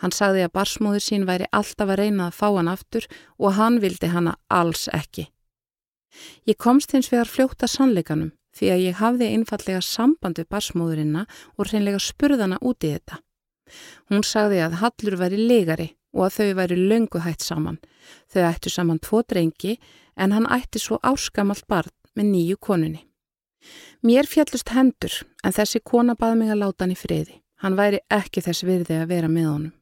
Hann 0.03 0.13
sagði 0.13 0.43
að 0.45 0.53
barsmóður 0.57 1.01
sín 1.01 1.25
væri 1.25 1.47
alltaf 1.55 1.89
að 1.89 2.01
reyna 2.03 2.27
að 2.27 2.37
fá 2.37 2.47
hann 2.51 2.69
aftur 2.69 3.07
og 3.39 3.55
hann 3.57 3.79
vildi 3.81 4.11
hanna 4.13 4.35
alls 4.51 4.85
ekki. 4.93 5.29
Ég 6.45 6.59
komst 6.61 6.93
hins 6.93 7.09
vegar 7.11 7.31
fljóta 7.31 7.67
sannleikanum 7.71 8.35
því 8.55 8.71
að 8.71 8.83
ég 8.85 8.99
hafði 9.01 9.29
einfallega 9.35 9.83
samband 9.83 10.39
við 10.39 10.49
barsmóðurinna 10.53 11.25
og 11.57 11.69
reynlega 11.69 12.01
spurðana 12.01 12.59
út 12.61 12.85
í 12.85 12.93
þetta. 12.95 13.19
Hún 14.11 14.23
sagði 14.23 14.61
að 14.63 14.79
Hallur 14.81 15.17
væri 15.19 15.39
legari 15.41 15.87
og 16.15 16.27
að 16.27 16.35
þau 16.37 16.57
væri 16.59 16.77
löngu 16.79 17.21
hætt 17.25 17.43
saman. 17.43 17.79
Þau 18.31 18.43
ættu 18.47 18.71
saman 18.71 19.01
tvo 19.03 19.23
drengi 19.25 19.77
en 20.15 20.31
hann 20.31 20.47
ætti 20.47 20.79
svo 20.79 20.99
áskamalt 21.03 21.65
barn 21.67 21.91
með 22.15 22.31
nýju 22.31 22.59
konunni. 22.61 23.01
Mér 24.05 24.29
fjallust 24.29 24.69
hendur 24.75 25.23
en 25.43 25.55
þessi 25.55 25.81
kona 25.83 26.15
baði 26.15 26.39
mig 26.41 26.53
að 26.53 26.61
láta 26.61 26.85
hann 26.85 26.93
í 26.93 26.99
friði. 26.99 27.41
Hann 27.63 27.77
væri 27.79 28.03
ekki 28.13 28.43
þess 28.45 28.65
virði 28.67 28.99
að 29.01 29.09
vera 29.09 29.31
með 29.31 29.49
honum. 29.49 29.73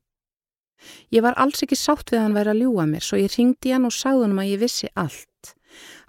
Ég 1.11 1.23
var 1.23 1.37
alls 1.39 1.63
ekki 1.63 1.77
sátt 1.79 2.11
við 2.11 2.19
að 2.19 2.25
hann 2.27 2.37
væri 2.37 2.53
að 2.53 2.61
ljúa 2.63 2.85
mér 2.87 3.05
svo 3.05 3.19
ég 3.19 3.35
ringdi 3.35 3.73
hann 3.75 3.87
og 3.87 3.95
sagði 3.95 4.27
hann 4.27 4.39
að 4.39 4.51
ég 4.51 4.63
vissi 4.63 4.89
allt. 4.95 5.27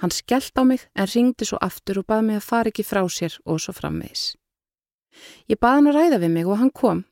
Hann 0.02 0.12
skellt 0.14 0.56
á 0.58 0.62
mig 0.66 0.86
en 0.94 1.10
ringdi 1.10 1.48
svo 1.48 1.58
aftur 1.62 2.02
og 2.02 2.08
baði 2.10 2.28
mig 2.28 2.40
að 2.40 2.48
fara 2.48 2.72
ekki 2.72 2.86
frá 2.86 3.02
sér 3.08 3.38
og 3.44 3.60
svo 3.62 3.74
framvegis. 3.76 4.34
Ég 5.50 5.60
baði 5.60 5.80
hann 5.80 5.90
að 5.90 5.98
ræða 5.98 6.20
við 6.24 6.34
mig 6.36 6.46
og 6.50 6.60
hann 6.60 6.72
kom. 6.74 7.04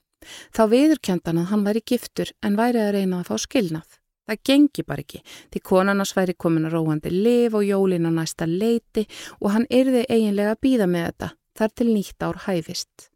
Þá 0.54 0.62
viðurkjöndan 0.70 1.42
að 1.42 1.50
hann 1.50 1.66
væri 1.66 1.82
giftur 1.86 2.30
en 2.42 2.58
væri 2.58 2.82
að 2.82 2.94
reyna 2.96 3.20
að 3.22 3.30
fá 3.30 3.46
skilnað. 3.46 3.98
Það 4.22 4.42
gengi 4.48 4.82
bara 4.86 5.02
ekki, 5.02 5.20
því 5.50 5.60
konarnas 5.66 6.12
væri 6.14 6.34
komin 6.38 6.68
að 6.68 6.76
róandi 6.76 7.10
liv 7.10 7.56
og 7.58 7.64
jólin 7.66 8.06
á 8.06 8.10
næsta 8.14 8.46
leiti 8.46 9.02
og 9.40 9.50
hann 9.56 9.66
yrði 9.66 10.04
eiginlega 10.06 10.54
að 10.54 10.60
býða 10.62 10.86
með 10.86 11.08
þetta, 11.08 11.28
þar 11.58 11.74
til 11.74 11.88
nýtt 11.90 12.26
ár 12.28 12.38
hæfist. 12.46 13.08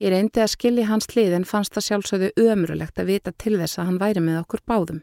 Ég 0.00 0.14
reyndi 0.14 0.40
að 0.40 0.54
skilji 0.54 0.86
hans 0.88 1.10
lið 1.12 1.36
en 1.36 1.44
fannst 1.44 1.76
það 1.76 1.86
sjálfsögðu 1.90 2.32
ömurulegt 2.40 3.02
að 3.02 3.12
vita 3.12 3.34
til 3.36 3.58
þess 3.60 3.76
að 3.78 3.90
hann 3.90 4.00
væri 4.00 4.24
með 4.24 4.40
okkur 4.40 4.64
báðum. 4.64 5.02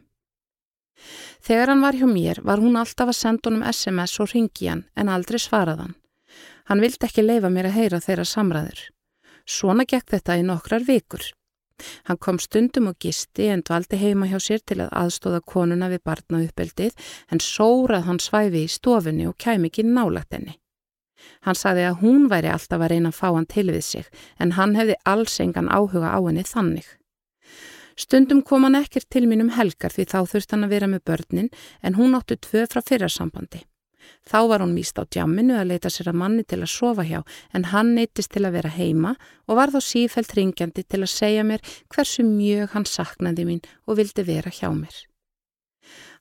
Þegar 1.46 1.72
hann 1.72 1.86
var 1.86 1.98
hjá 1.98 2.08
mér 2.10 2.42
var 2.44 2.62
hún 2.64 2.78
alltaf 2.80 3.12
að 3.12 3.20
senda 3.20 3.50
honum 3.50 3.66
SMS 3.70 4.20
og 4.24 4.32
ringi 4.34 4.70
hann 4.72 4.86
en 4.96 5.10
aldrei 5.14 5.40
svaraðan. 5.42 5.96
Hann 6.68 6.84
vildi 6.84 7.08
ekki 7.08 7.24
leifa 7.24 7.50
mér 7.54 7.70
að 7.70 7.78
heyra 7.80 8.04
þeirra 8.04 8.28
samræður. 8.28 8.80
Svona 9.48 9.86
gekk 9.88 10.10
þetta 10.12 10.38
í 10.40 10.46
nokkrar 10.48 10.84
vikur. 10.88 11.24
Hann 12.10 12.18
kom 12.18 12.40
stundum 12.42 12.90
og 12.92 12.98
gisti 13.04 13.48
en 13.54 13.62
dvaldi 13.62 14.00
heima 14.02 14.28
hjá 14.32 14.40
sér 14.42 14.64
til 14.66 14.80
að 14.82 14.94
aðstóða 15.02 15.42
konuna 15.54 15.90
við 15.92 16.04
barna 16.10 16.42
uppeldið 16.44 17.12
en 17.32 17.44
sórað 17.44 18.08
hann 18.10 18.22
svæfi 18.24 18.64
í 18.66 18.72
stofunni 18.72 19.28
og 19.30 19.38
kæmi 19.44 19.70
ekki 19.70 19.86
nálagt 19.86 20.34
henni. 20.34 20.58
Hann 21.46 21.58
saði 21.58 21.86
að 21.88 22.02
hún 22.02 22.28
væri 22.32 22.50
alltaf 22.52 22.82
að 22.82 22.92
reyna 22.94 23.12
að 23.14 23.20
fá 23.20 23.28
hann 23.30 23.50
til 23.54 23.68
við 23.70 23.86
sig 23.86 24.10
en 24.42 24.56
hann 24.58 24.76
hefði 24.78 24.98
alls 25.14 25.40
engan 25.44 25.70
áhuga 25.70 26.14
á 26.14 26.20
henni 26.20 26.46
þannig. 26.46 26.88
Stundum 27.98 28.44
kom 28.46 28.68
hann 28.68 28.78
ekkert 28.78 29.10
til 29.10 29.26
mín 29.26 29.42
um 29.42 29.56
helgar 29.56 29.90
því 29.90 30.06
þá 30.12 30.20
þurft 30.30 30.54
hann 30.54 30.68
að 30.68 30.74
vera 30.76 30.90
með 30.92 31.04
börnin 31.10 31.50
en 31.82 31.98
hún 31.98 32.14
áttu 32.14 32.38
tvö 32.38 32.68
frá 32.70 32.84
fyrrarsambandi. 32.86 33.64
Þá 34.28 34.40
var 34.52 34.62
hún 34.64 34.76
míst 34.76 35.00
á 35.02 35.04
djamminu 35.04 35.56
að 35.58 35.72
leita 35.72 35.90
sér 35.92 36.12
að 36.12 36.20
manni 36.22 36.44
til 36.44 36.62
að 36.62 36.72
sofa 36.72 37.04
hjá 37.08 37.20
en 37.58 37.68
hann 37.74 37.94
neytist 37.96 38.32
til 38.36 38.46
að 38.46 38.58
vera 38.60 38.72
heima 38.72 39.16
og 39.48 39.58
var 39.60 39.74
þá 39.74 39.80
sífælt 39.84 40.36
ringjandi 40.38 40.86
til 40.86 41.02
að 41.02 41.14
segja 41.16 41.44
mér 41.48 41.64
hversu 41.94 42.26
mjög 42.28 42.76
hann 42.76 42.88
saknaði 42.88 43.48
mín 43.50 43.62
og 43.88 44.00
vildi 44.00 44.28
vera 44.28 44.54
hjá 44.54 44.70
mér. 44.76 44.96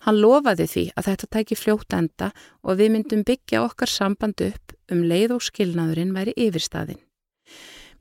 Hann 0.07 0.21
lofaði 0.23 0.67
því 0.71 0.85
að 0.97 1.09
þetta 1.11 1.31
tæki 1.35 1.59
fljótt 1.59 1.97
enda 1.99 2.31
og 2.62 2.79
við 2.81 2.93
myndum 2.95 3.25
byggja 3.27 3.65
okkar 3.67 3.91
samband 3.91 4.41
upp 4.49 4.77
um 4.93 5.03
leið 5.03 5.37
og 5.37 5.45
skilnaðurinn 5.45 6.15
væri 6.15 6.37
yfirstaðin. 6.47 7.01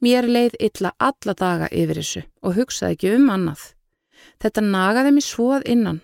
Mér 0.03 0.27
leið 0.27 0.58
illa 0.60 0.91
alla 0.99 1.34
daga 1.38 1.69
yfir 1.71 2.01
þessu 2.01 2.25
og 2.43 2.58
hugsaði 2.58 2.97
ekki 2.97 3.13
um 3.15 3.29
annað. 3.31 3.62
Þetta 4.41 4.63
nagaði 4.65 5.13
mér 5.15 5.25
svoað 5.25 5.67
innan. 5.71 6.01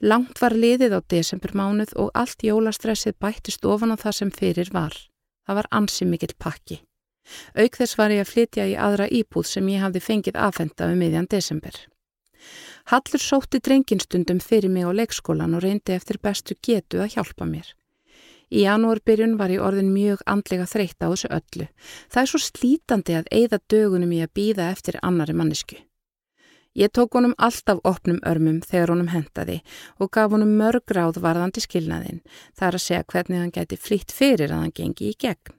Langt 0.00 0.40
var 0.42 0.56
liðið 0.56 0.96
á 0.96 1.00
desembermánuð 1.14 1.94
og 1.96 2.10
allt 2.18 2.44
jólastressið 2.44 3.16
bættist 3.20 3.64
ofan 3.64 3.94
á 3.94 3.96
það 3.96 4.16
sem 4.18 4.32
fyrir 4.32 4.72
var. 4.72 4.96
Það 5.46 5.58
var 5.58 5.68
ansi 5.78 6.08
mikill 6.08 6.34
pakki. 6.38 6.82
Auk 7.56 7.78
þess 7.78 7.98
var 7.98 8.12
ég 8.12 8.24
að 8.24 8.32
flytja 8.32 8.66
í 8.68 8.74
aðra 8.76 9.08
íbúð 9.08 9.46
sem 9.48 9.68
ég 9.72 9.84
hafði 9.84 10.02
fengið 10.08 10.38
aðfenda 10.46 10.90
um 10.90 10.98
miðjan 10.98 11.30
desember. 11.30 11.76
Hallur 12.90 13.22
sótti 13.22 13.60
drenginstundum 13.62 14.40
fyrir 14.42 14.72
mig 14.72 14.88
á 14.88 14.90
leikskólan 14.90 15.54
og 15.54 15.62
reyndi 15.62 15.94
eftir 15.94 16.18
bestu 16.18 16.56
getu 16.58 16.98
að 17.02 17.14
hjálpa 17.14 17.46
mér. 17.46 17.68
Í 18.52 18.66
janúarbyrjun 18.66 19.38
var 19.40 19.48
ég 19.54 19.62
orðin 19.64 19.94
mjög 19.94 20.20
andlega 20.28 20.66
þreytt 20.68 21.00
á 21.00 21.08
þessu 21.08 21.30
öllu. 21.32 21.68
Það 22.12 22.22
er 22.22 22.28
svo 22.28 22.40
slítandi 22.44 23.16
að 23.16 23.30
eigða 23.32 23.58
dögunum 23.72 24.12
í 24.12 24.20
að 24.20 24.34
býða 24.36 24.66
eftir 24.74 24.98
annari 25.00 25.32
mannisku. 25.32 25.78
Ég 26.76 26.92
tók 26.92 27.16
honum 27.16 27.32
alltaf 27.36 27.80
opnum 27.84 28.20
örmum 28.28 28.60
þegar 28.64 28.92
honum 28.94 29.08
hendaði 29.12 29.58
og 30.00 30.12
gaf 30.12 30.32
honum 30.32 30.52
mörg 30.56 30.92
ráð 30.96 31.20
varðandi 31.24 31.64
skilnaðinn. 31.64 32.20
Það 32.56 32.68
er 32.68 32.78
að 32.78 32.84
segja 32.84 33.08
hvernig 33.12 33.40
hann 33.40 33.56
gæti 33.56 33.80
flýtt 33.80 34.12
fyrir 34.12 34.52
að 34.52 34.64
hann 34.64 34.76
gengi 34.76 35.10
í 35.10 35.16
gegn. 35.20 35.56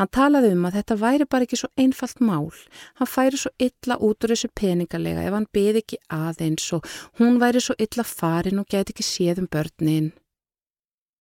Hann 0.00 0.08
talaði 0.16 0.54
um 0.56 0.64
að 0.64 0.76
þetta 0.78 0.96
væri 1.00 1.28
bara 1.28 1.44
ekki 1.44 1.60
svo 1.60 1.68
einfalt 1.76 2.20
mál. 2.24 2.48
Hann 2.96 3.08
færi 3.08 3.40
svo 3.40 3.52
illa 3.60 3.98
út 4.00 4.24
úr 4.24 4.32
þessu 4.32 4.48
peningalega 4.56 5.26
ef 5.28 5.36
hann 5.36 5.48
beði 5.52 5.84
ekki 5.84 6.00
aðeins 6.16 6.68
og 6.76 6.88
hún 7.20 7.36
væri 7.40 7.60
svo 7.60 7.76
illa 7.76 8.04
farin 8.08 8.62
og 8.62 8.68
gæti 8.72 8.94
ekki 8.94 9.04
séð 9.04 9.44
um 9.44 9.48
börnin. 9.52 10.12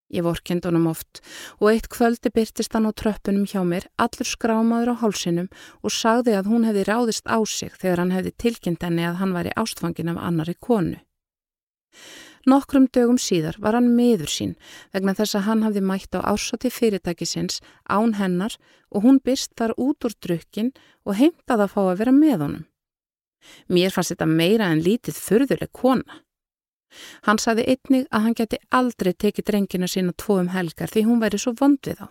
Ég 0.10 0.26
vorkend 0.26 0.66
honum 0.66 0.88
oft 0.90 1.22
og 1.60 1.68
eitt 1.70 1.90
kvöldi 1.94 2.32
byrtist 2.34 2.74
hann 2.74 2.90
á 2.90 2.92
tröppunum 2.92 3.46
hjá 3.46 3.62
mér, 3.62 3.86
allur 4.02 4.26
skrámaður 4.26 4.96
á 4.98 5.02
hálsinum 5.04 5.52
og 5.86 5.94
sagði 5.94 6.34
að 6.38 6.50
hún 6.50 6.66
hefði 6.66 6.88
ráðist 6.90 7.30
á 7.30 7.38
sig 7.46 7.76
þegar 7.78 8.02
hann 8.02 8.16
hefði 8.16 8.34
tilkynnt 8.42 8.86
henni 8.86 9.06
að 9.06 9.20
hann 9.22 9.36
var 9.38 9.50
í 9.50 9.54
ástfangin 9.54 10.10
af 10.10 10.18
annari 10.18 10.56
konu. 10.58 10.98
Nokkrum 12.50 12.88
dögum 12.90 13.20
síðar 13.22 13.60
var 13.62 13.76
hann 13.78 13.92
meður 13.94 14.32
sín 14.32 14.56
vegna 14.96 15.14
þess 15.14 15.38
að 15.38 15.46
hann 15.50 15.64
hafði 15.68 15.84
mætt 15.86 16.16
á 16.18 16.26
ásati 16.34 16.72
fyrirtækisins 16.74 17.60
án 17.86 18.16
hennar 18.18 18.56
og 18.90 19.04
hún 19.06 19.20
byrst 19.22 19.54
þar 19.60 19.76
út 19.78 20.08
úr 20.08 20.16
drukkin 20.24 20.72
og 21.06 21.20
heimtaði 21.20 21.68
að 21.68 21.74
fá 21.76 21.82
að 21.84 22.00
vera 22.02 22.16
með 22.16 22.46
honum. 22.46 22.66
Mér 23.70 23.94
fannst 23.94 24.16
þetta 24.16 24.30
meira 24.32 24.72
en 24.72 24.82
lítið 24.84 25.20
förðuleg 25.20 25.72
kona. 25.76 26.24
Hann 27.28 27.40
saði 27.42 27.66
einnig 27.74 28.08
að 28.10 28.24
hann 28.26 28.38
geti 28.38 28.60
aldrei 28.74 29.12
tekið 29.14 29.46
drengina 29.50 29.88
sína 29.88 30.14
tvo 30.18 30.40
um 30.42 30.50
helgar 30.54 30.90
því 30.90 31.06
hún 31.08 31.22
væri 31.22 31.40
svo 31.42 31.54
vond 31.60 31.80
við 31.86 32.02
þá. 32.02 32.08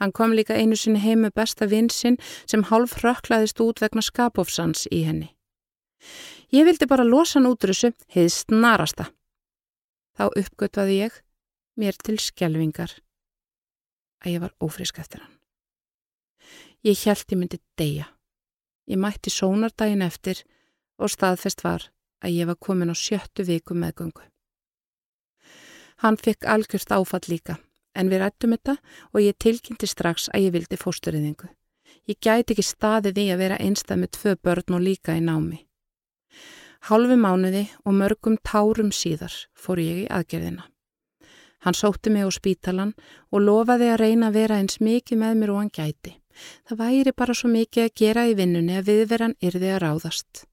Hann 0.00 0.14
kom 0.16 0.32
líka 0.32 0.56
einu 0.56 0.78
sinni 0.80 1.02
heim 1.02 1.26
með 1.26 1.36
besta 1.36 1.68
vinsinn 1.68 2.16
sem 2.48 2.64
hálf 2.70 2.96
rökklaðist 3.04 3.60
út 3.60 3.82
vegna 3.84 4.02
skapofsans 4.02 4.86
í 4.90 5.02
henni. 5.04 5.34
Ég 6.50 6.64
vildi 6.66 6.88
bara 6.88 7.04
losa 7.04 7.38
hann 7.38 7.50
út 7.50 7.66
þessu, 7.68 7.92
heið 8.08 8.30
snarasta. 8.32 9.10
Þá 10.16 10.24
uppgötvaði 10.40 10.96
ég, 11.04 11.20
mér 11.76 12.00
til 12.00 12.16
skjelvingar, 12.18 12.96
að 14.24 14.32
ég 14.32 14.42
var 14.42 14.56
ófrisk 14.64 14.98
eftir 14.98 15.22
hann. 15.22 15.36
Ég 16.80 16.96
held 17.04 17.28
ég 17.28 17.38
myndi 17.38 17.60
deyja. 17.76 18.08
Ég 18.88 18.98
mætti 18.98 19.30
sónardaginn 19.30 20.02
eftir 20.02 20.40
og 20.98 21.12
staðfest 21.12 21.60
var 21.62 21.90
að 22.24 22.36
ég 22.36 22.50
var 22.50 22.58
komin 22.60 22.92
á 22.92 22.96
sjöttu 22.96 23.46
viku 23.46 23.74
meðgöngu. 23.74 24.22
Hann 26.00 26.16
fekk 26.16 26.46
algjörst 26.48 26.92
áfall 26.96 27.26
líka, 27.28 27.58
en 27.94 28.08
við 28.08 28.22
rættum 28.22 28.54
þetta 28.56 28.76
og 29.12 29.20
ég 29.20 29.36
tilkynnti 29.36 29.88
strax 29.90 30.30
að 30.32 30.46
ég 30.46 30.54
vildi 30.54 30.78
fósturriðingu. 30.80 31.50
Ég 32.08 32.16
gæti 32.20 32.54
ekki 32.54 32.64
staðið 32.64 33.20
í 33.20 33.26
að 33.34 33.42
vera 33.44 33.58
einstað 33.60 34.00
með 34.00 34.12
tvö 34.16 34.36
börn 34.44 34.76
og 34.78 34.84
líka 34.86 35.16
í 35.18 35.20
námi. 35.24 35.60
Hálfu 36.88 37.16
mánuði 37.20 37.66
og 37.84 37.96
mörgum 37.98 38.38
tárum 38.40 38.88
síðar 38.96 39.34
fór 39.52 39.82
ég 39.82 40.04
í 40.04 40.08
aðgerðina. 40.08 40.64
Hann 41.60 41.76
sótti 41.76 42.08
mig 42.08 42.24
á 42.24 42.30
spítalan 42.32 42.94
og 43.28 43.44
lofaði 43.44 43.90
að 43.92 44.00
reyna 44.00 44.30
að 44.30 44.38
vera 44.40 44.60
eins 44.62 44.80
mikið 44.80 45.20
með 45.20 45.34
mér 45.36 45.52
og 45.52 45.60
hann 45.60 45.74
gæti. 45.76 46.14
Það 46.64 46.80
væri 46.80 47.12
bara 47.12 47.36
svo 47.36 47.50
mikið 47.52 47.84
að 47.84 47.96
gera 48.00 48.24
í 48.30 48.36
vinnunni 48.38 48.78
að 48.80 48.88
viðveran 48.88 49.36
yrði 49.44 49.74
að 49.74 49.82
ráðast. 49.84 50.46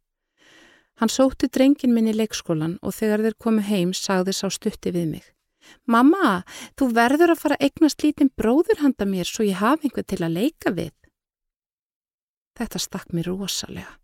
Hann 0.97 1.13
sótti 1.13 1.49
drengin 1.53 1.93
minn 1.93 2.09
í 2.09 2.15
leikskólan 2.15 2.77
og 2.81 2.95
þegar 2.97 3.25
þeir 3.25 3.37
komu 3.43 3.65
heim 3.65 3.93
sagði 3.93 4.33
sá 4.33 4.47
stutti 4.49 4.93
við 4.95 5.11
mig. 5.11 5.25
Mamma, 5.85 6.43
þú 6.79 6.89
verður 6.95 7.33
að 7.33 7.41
fara 7.41 7.57
að 7.59 7.67
eignast 7.67 8.03
lítinn 8.03 8.31
bróður 8.39 8.81
handa 8.81 9.05
mér 9.05 9.27
svo 9.27 9.45
ég 9.45 9.59
hafi 9.61 9.89
einhver 9.89 10.07
til 10.07 10.23
að 10.23 10.37
leika 10.39 10.73
við. 10.73 10.93
Þetta 12.57 12.81
stakk 12.81 13.13
mér 13.13 13.29
rosalega 13.29 13.97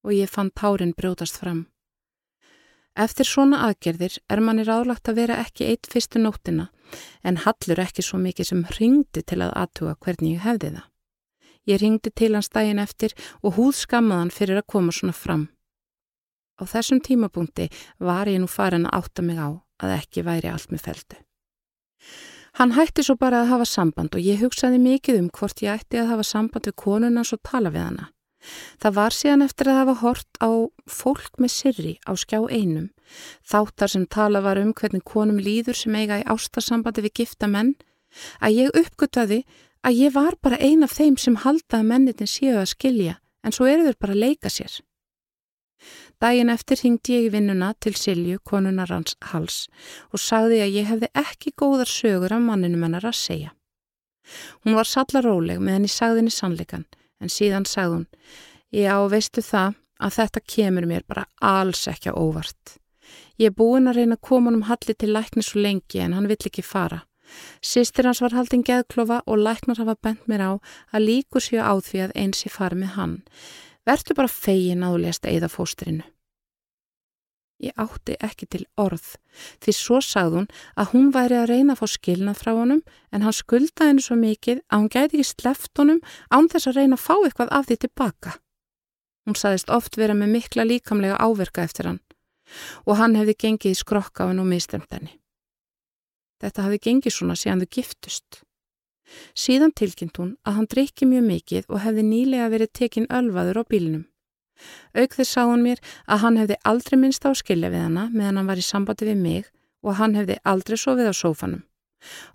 og 0.00 0.16
ég 0.16 0.32
fann 0.32 0.50
tárin 0.56 0.96
brjótast 0.96 1.36
fram. 1.38 1.66
Eftir 2.98 3.28
svona 3.28 3.60
aðgerðir 3.68 4.16
er 4.32 4.40
manni 4.42 4.64
ráðlagt 4.66 5.08
að 5.08 5.20
vera 5.20 5.38
ekki 5.44 5.68
eitt 5.68 5.86
fyrstu 5.92 6.18
nóttina 6.18 6.70
en 7.22 7.38
hallur 7.44 7.82
ekki 7.84 8.02
svo 8.02 8.18
mikið 8.18 8.48
sem 8.48 8.64
ringdi 8.78 9.22
til 9.22 9.38
að 9.44 9.54
aðtuga 9.60 9.94
hvernig 10.00 10.38
ég 10.38 10.46
hefði 10.48 10.72
það. 10.74 10.86
Ég 11.70 11.80
ringdi 11.84 12.10
til 12.16 12.32
hans 12.34 12.50
daginn 12.50 12.82
eftir 12.82 13.14
og 13.44 13.54
húð 13.60 13.76
skammaðan 13.84 14.34
fyrir 14.34 14.58
að 14.58 14.70
koma 14.74 14.96
svona 14.96 15.14
fram. 15.14 15.46
Á 16.60 16.62
þessum 16.68 17.00
tímapunkti 17.00 17.70
var 17.98 18.28
ég 18.28 18.42
nú 18.42 18.48
farin 18.50 18.86
að 18.86 19.00
átta 19.00 19.24
mig 19.24 19.40
á 19.40 19.48
að 19.80 19.96
ekki 19.96 20.24
væri 20.26 20.52
allt 20.52 20.70
með 20.70 20.84
feldu. 20.86 21.18
Hann 22.58 22.74
hætti 22.76 23.04
svo 23.06 23.16
bara 23.16 23.42
að 23.42 23.52
hafa 23.54 23.66
samband 23.68 24.16
og 24.16 24.24
ég 24.24 24.40
hugsaði 24.42 24.80
mikið 24.82 25.20
um 25.22 25.28
hvort 25.32 25.62
ég 25.64 25.80
ætti 25.80 26.00
að 26.00 26.10
hafa 26.14 26.26
samband 26.26 26.66
við 26.66 26.76
konunans 26.82 27.32
og 27.32 27.40
tala 27.46 27.70
við 27.72 27.86
hana. 27.86 28.10
Það 28.80 28.96
var 28.96 29.14
síðan 29.14 29.44
eftir 29.44 29.68
að 29.68 29.78
hafa 29.80 29.94
hort 30.00 30.40
á 30.40 30.50
fólk 30.88 31.40
með 31.40 31.52
sirri 31.54 31.94
á 32.08 32.12
skjá 32.16 32.40
einum, 32.48 32.88
þáttar 33.44 33.92
sem 33.92 34.06
tala 34.08 34.40
var 34.40 34.60
um 34.60 34.72
hvernig 34.72 35.04
konum 35.04 35.40
líður 35.40 35.76
sem 35.76 35.94
eiga 35.94 36.22
í 36.22 36.26
ástarsambandi 36.28 37.04
við 37.04 37.16
gifta 37.20 37.50
menn, 37.52 37.74
að 38.40 38.56
ég 38.64 38.78
uppgöttaði 38.80 39.42
að 39.84 40.00
ég 40.00 40.14
var 40.16 40.36
bara 40.42 40.60
ein 40.60 40.84
af 40.84 40.96
þeim 40.96 41.18
sem 41.20 41.36
haldaði 41.44 41.88
mennitin 41.92 42.28
séu 42.28 42.56
að 42.56 42.72
skilja 42.72 43.18
en 43.44 43.54
svo 43.56 43.68
eru 43.68 43.86
þau 43.88 44.00
bara 44.00 44.16
að 44.16 44.24
leika 44.24 44.52
sér. 44.52 44.80
Dægin 46.20 46.52
eftir 46.52 46.82
hingdi 46.84 47.14
ég 47.16 47.26
í 47.28 47.32
vinnuna 47.32 47.70
til 47.80 47.94
Silju, 47.96 48.42
konunar 48.44 48.90
hans 48.92 49.14
hals 49.30 49.62
og 50.12 50.20
sagði 50.20 50.58
að 50.60 50.74
ég 50.76 50.88
hefði 50.90 51.08
ekki 51.16 51.54
góðar 51.56 51.88
sögur 51.88 52.34
af 52.36 52.42
manninu 52.44 52.76
mennar 52.76 53.06
að 53.08 53.16
segja. 53.16 53.54
Hún 54.60 54.76
var 54.76 54.88
sallaróleg 54.88 55.62
með 55.62 55.78
henni 55.78 55.92
sagðinni 55.92 56.34
sannleikan 56.34 56.84
en 57.20 57.32
síðan 57.32 57.64
sagði 57.68 57.94
hún, 57.94 58.06
já 58.68 58.96
veistu 59.08 59.40
það 59.44 59.78
að 60.00 60.16
þetta 60.18 60.42
kemur 60.54 60.88
mér 60.92 61.06
bara 61.08 61.24
alls 61.40 61.86
ekki 61.88 62.12
á 62.12 62.14
óvart. 62.16 62.76
Ég 63.40 63.50
er 63.50 63.56
búin 63.56 63.88
að 63.88 64.02
reyna 64.02 64.18
að 64.18 64.26
koma 64.28 64.52
um 64.52 64.66
halli 64.68 64.92
til 64.92 65.14
lækni 65.14 65.44
svo 65.44 65.64
lengi 65.64 66.04
en 66.04 66.12
hann 66.16 66.28
vill 66.28 66.40
ekki 66.40 66.64
fara. 66.64 67.00
Sistir 67.64 68.04
hans 68.08 68.20
var 68.20 68.34
haldin 68.36 68.64
geðklofa 68.66 69.22
og 69.24 69.40
læknar 69.40 69.80
hafa 69.80 69.96
bent 70.02 70.28
mér 70.28 70.44
á 70.44 70.52
að 70.92 71.06
líku 71.06 71.40
séu 71.40 71.64
á 71.64 71.72
því 71.80 72.04
að 72.04 72.16
eins 72.18 72.44
ég 72.44 72.52
fari 72.52 72.76
með 72.76 72.96
hann. 72.98 73.16
Vertu 73.88 74.16
bara 74.16 74.30
fegin 74.30 74.84
að 74.84 74.96
þú 74.96 75.04
lést 75.04 75.28
eða 75.28 75.48
fóstrinu. 75.52 76.04
Ég 77.60 77.76
átti 77.76 78.14
ekki 78.24 78.46
til 78.48 78.62
orð 78.80 79.16
því 79.60 79.72
svo 79.76 79.98
sagði 80.00 80.38
hún 80.38 80.46
að 80.80 80.92
hún 80.94 81.10
væri 81.12 81.36
að 81.36 81.50
reyna 81.50 81.74
að 81.74 81.82
fá 81.82 81.92
skilnað 81.92 82.38
frá 82.40 82.52
honum 82.56 82.80
en 83.12 83.24
hann 83.26 83.36
skuldaði 83.36 83.90
henni 83.90 84.04
svo 84.04 84.16
mikið 84.16 84.62
að 84.64 84.80
hún 84.80 84.92
gæti 84.94 85.18
ekki 85.18 85.28
sleft 85.28 85.82
honum 85.82 86.00
án 86.32 86.48
þess 86.48 86.70
að 86.70 86.78
reyna 86.80 86.96
að 86.96 87.04
fá 87.04 87.14
eitthvað 87.18 87.52
af 87.58 87.68
því 87.68 87.76
tilbaka. 87.84 88.32
Hún 89.28 89.36
saðist 89.36 89.72
oft 89.76 90.00
vera 90.00 90.16
með 90.16 90.32
mikla 90.38 90.64
líkamlega 90.64 91.20
áverka 91.20 91.66
eftir 91.68 91.90
hann 91.90 92.00
og 92.88 92.96
hann 92.98 93.18
hefði 93.18 93.36
gengið 93.44 93.76
í 93.76 93.78
skrokka 93.78 94.24
á 94.24 94.28
henn 94.32 94.40
og 94.42 94.48
mistemt 94.48 94.88
henni. 94.90 95.18
Þetta 96.40 96.64
hefði 96.64 96.80
gengið 96.86 97.14
svona 97.14 97.36
síðan 97.36 97.60
þau 97.60 97.72
giftust. 97.76 98.40
Síðan 99.34 99.74
tilkynnt 99.76 100.18
hún 100.20 100.36
að 100.46 100.56
hann 100.58 100.70
drikki 100.70 101.08
mjög 101.08 101.26
mikið 101.26 101.68
og 101.68 101.82
hefði 101.84 102.06
nýlega 102.06 102.50
verið 102.52 102.72
tekinn 102.78 103.10
ölvaður 103.10 103.62
á 103.62 103.64
bílinum. 103.70 104.04
Auk 104.94 105.16
þess 105.16 105.34
sá 105.34 105.42
hún 105.48 105.64
mér 105.64 105.80
að 106.06 106.22
hann 106.24 106.38
hefði 106.40 106.60
aldrei 106.68 106.98
minnst 107.00 107.24
á 107.24 107.30
skilja 107.32 107.72
við 107.72 107.86
hana 107.86 108.08
meðan 108.12 108.40
hann 108.40 108.50
var 108.50 108.60
í 108.60 108.66
sambandi 108.66 109.08
við 109.08 109.20
mig 109.22 109.50
og 109.82 109.96
hann 110.00 110.16
hefði 110.18 110.36
aldrei 110.44 110.76
sofið 110.76 111.10
á 111.10 111.14
sófanum. 111.16 111.62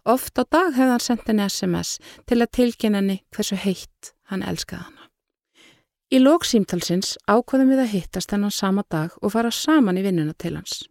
Oft 0.06 0.38
á 0.38 0.44
dag 0.46 0.74
hefði 0.74 0.92
hann 0.94 1.06
sendt 1.06 1.30
henni 1.30 1.46
SMS 1.46 1.98
til 2.30 2.42
að 2.42 2.54
tilkynna 2.58 3.02
henni 3.02 3.22
hversu 3.34 3.58
heitt 3.60 4.14
hann 4.32 4.46
elskaði 4.46 4.88
hana. 4.88 5.10
Í 6.14 6.22
lóksýmtalsins 6.22 7.16
ákvaðum 7.26 7.72
við 7.74 7.82
að 7.82 7.94
hittast 7.96 8.34
hennan 8.34 8.54
sama 8.54 8.84
dag 8.90 9.16
og 9.22 9.34
fara 9.34 9.52
saman 9.52 9.98
í 9.98 10.04
vinnuna 10.06 10.36
til 10.38 10.54
hans. 10.58 10.84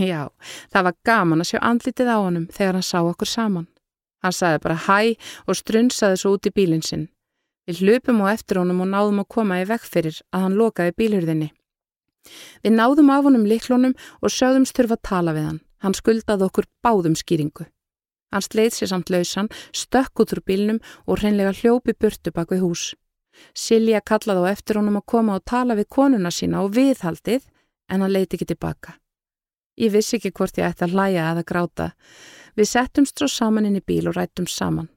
Já, 0.00 0.30
það 0.72 0.86
var 0.88 0.96
gaman 1.06 1.44
að 1.44 1.50
sjá 1.52 1.58
andlitið 1.60 2.10
á 2.10 2.16
honum 2.16 2.46
þegar 2.50 2.78
hann 2.78 2.86
sá 2.86 2.98
okkur 3.04 3.28
saman. 3.28 3.68
Hann 4.24 4.32
sagði 4.32 4.62
bara 4.64 4.78
hæ 4.86 5.00
og 5.44 5.58
strunsaði 5.58 6.20
svo 6.20 6.38
út 6.38 6.48
í 6.48 6.54
bílinn 6.56 6.84
sinn. 6.84 7.10
Við 7.68 7.84
hlupum 7.84 8.22
á 8.24 8.32
eftir 8.32 8.60
honum 8.60 8.80
og 8.84 8.88
náðum 8.88 9.20
að 9.20 9.30
koma 9.36 9.60
í 9.60 9.68
vekk 9.68 9.84
fyrir 9.84 10.16
að 10.32 10.46
hann 10.46 10.56
lokaði 10.56 10.96
bílhurðinni. 11.00 11.50
Við 12.64 12.72
náðum 12.72 13.12
af 13.12 13.28
honum 13.28 13.44
liklónum 13.48 13.94
og 14.24 14.32
sögðumst 14.32 14.76
þurfa 14.76 14.96
að 14.96 15.06
tala 15.10 15.36
við 15.36 15.48
hann. 15.48 15.62
Hann 15.84 15.96
skuldaði 15.96 16.46
okkur 16.48 16.68
báðum 16.84 17.16
skýringu. 17.20 17.66
Hann 18.32 18.42
sleið 18.42 18.72
sér 18.74 18.90
samt 18.90 19.12
lausan, 19.12 19.50
stökk 19.76 20.24
út 20.24 20.32
úr 20.34 20.40
bílnum 20.48 20.80
og 21.06 21.20
hreinlega 21.20 21.52
hljópi 21.54 21.92
burtu 21.92 22.32
bak 22.32 22.50
við 22.50 22.64
hús. 22.64 22.84
Silja 23.54 24.00
kallaði 24.00 24.48
á 24.48 24.52
eftir 24.54 24.80
honum 24.80 25.00
að 25.00 25.08
koma 25.12 25.36
og 25.38 25.44
tala 25.44 25.76
við 25.76 25.90
konuna 25.92 26.32
sína 26.32 26.64
og 26.64 26.72
viðhaldið 26.74 27.44
en 27.92 28.00
hann 28.00 28.12
leiti 28.12 28.38
ekki 28.38 28.48
tilbaka. 28.54 28.96
Ég 29.78 29.92
vissi 29.94 30.16
ekki 30.18 30.32
hvort 30.32 30.58
ég 30.58 30.70
ætti 30.70 30.86
að 30.86 30.94
hlæja 30.94 31.30
eða 31.32 31.46
gráta. 31.46 31.88
Við 32.54 32.70
settumst 32.70 33.18
svo 33.18 33.28
saman 33.30 33.66
inn 33.68 33.78
í 33.78 33.84
bíl 33.84 34.08
og 34.08 34.18
rættum 34.18 34.46
saman. 34.50 34.90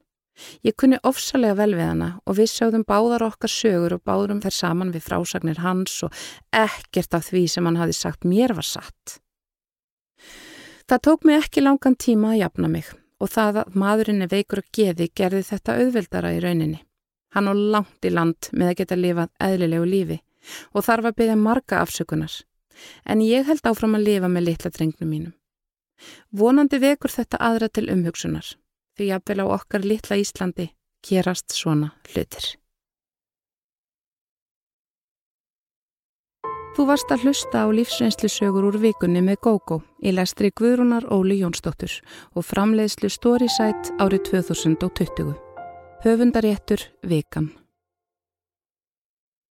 Ég 0.61 0.75
kunni 0.77 0.99
ofsalega 1.07 1.57
vel 1.57 1.73
við 1.73 1.87
hana 1.89 2.09
og 2.25 2.37
við 2.37 2.51
sjáðum 2.51 2.83
báðar 2.85 3.25
okkar 3.25 3.49
sögur 3.49 3.95
og 3.95 4.03
báðum 4.05 4.41
þær 4.43 4.53
saman 4.53 4.93
við 4.93 5.07
frásagnir 5.07 5.63
hans 5.63 5.95
og 6.05 6.13
ekkert 6.53 7.17
af 7.17 7.31
því 7.31 7.47
sem 7.49 7.65
hann 7.65 7.79
hafi 7.81 7.95
sagt 7.97 8.27
mér 8.27 8.53
var 8.57 8.67
satt. 8.67 9.17
Það 10.87 11.03
tók 11.07 11.25
mig 11.25 11.41
ekki 11.41 11.63
langan 11.65 11.97
tíma 11.97 12.35
að 12.35 12.41
jafna 12.43 12.69
mig 12.71 12.91
og 13.17 13.31
það 13.33 13.63
að 13.63 13.79
maðurinn 13.81 14.21
er 14.25 14.31
veikur 14.31 14.61
og 14.61 14.69
geði 14.77 15.09
gerði 15.17 15.41
þetta 15.49 15.79
auðveldara 15.81 16.35
í 16.37 16.43
rauninni. 16.43 16.83
Hann 17.33 17.49
á 17.49 17.53
langt 17.53 18.05
í 18.05 18.13
land 18.13 18.51
með 18.53 18.71
að 18.71 18.77
geta 18.81 18.99
lifað 18.99 19.33
eðlilegu 19.49 19.89
lífi 19.89 20.19
og 20.71 20.85
þarf 20.85 21.09
að 21.09 21.17
byggja 21.17 21.41
marga 21.41 21.81
afsökunar. 21.81 22.37
En 23.09 23.25
ég 23.25 23.49
held 23.49 23.65
áfram 23.65 23.97
að 23.97 24.05
lifa 24.05 24.29
með 24.31 24.51
litla 24.51 24.71
drengnum 24.71 25.09
mínum. 25.09 25.36
Vonandi 26.31 26.79
vekur 26.83 27.13
þetta 27.13 27.41
aðra 27.49 27.69
til 27.69 27.87
umhugsunar 27.93 28.53
því 28.97 29.11
jafnvel 29.11 29.43
á 29.43 29.45
okkar 29.57 29.85
litla 29.85 30.17
Íslandi 30.17 30.71
gerast 31.05 31.53
svona 31.53 31.93
hlutir. 32.09 32.57
Þú 36.77 36.85
varst 36.85 37.09
að 37.09 37.23
hlusta 37.25 37.63
á 37.65 37.67
lífsreynslusögur 37.73 38.67
úr 38.69 38.75
vikunni 38.77 39.23
með 39.25 39.39
GóGó 39.47 39.79
í 40.05 40.13
lestri 40.13 40.51
Guðrúnar 40.53 41.07
Óli 41.09 41.39
Jónsdóttur 41.41 41.95
og 42.37 42.45
framleiðslu 42.45 43.09
Storysight 43.09 43.89
árið 43.97 44.27
2020. 44.29 45.33
Höfundaréttur 46.05 46.85
Vikan. 47.01 47.49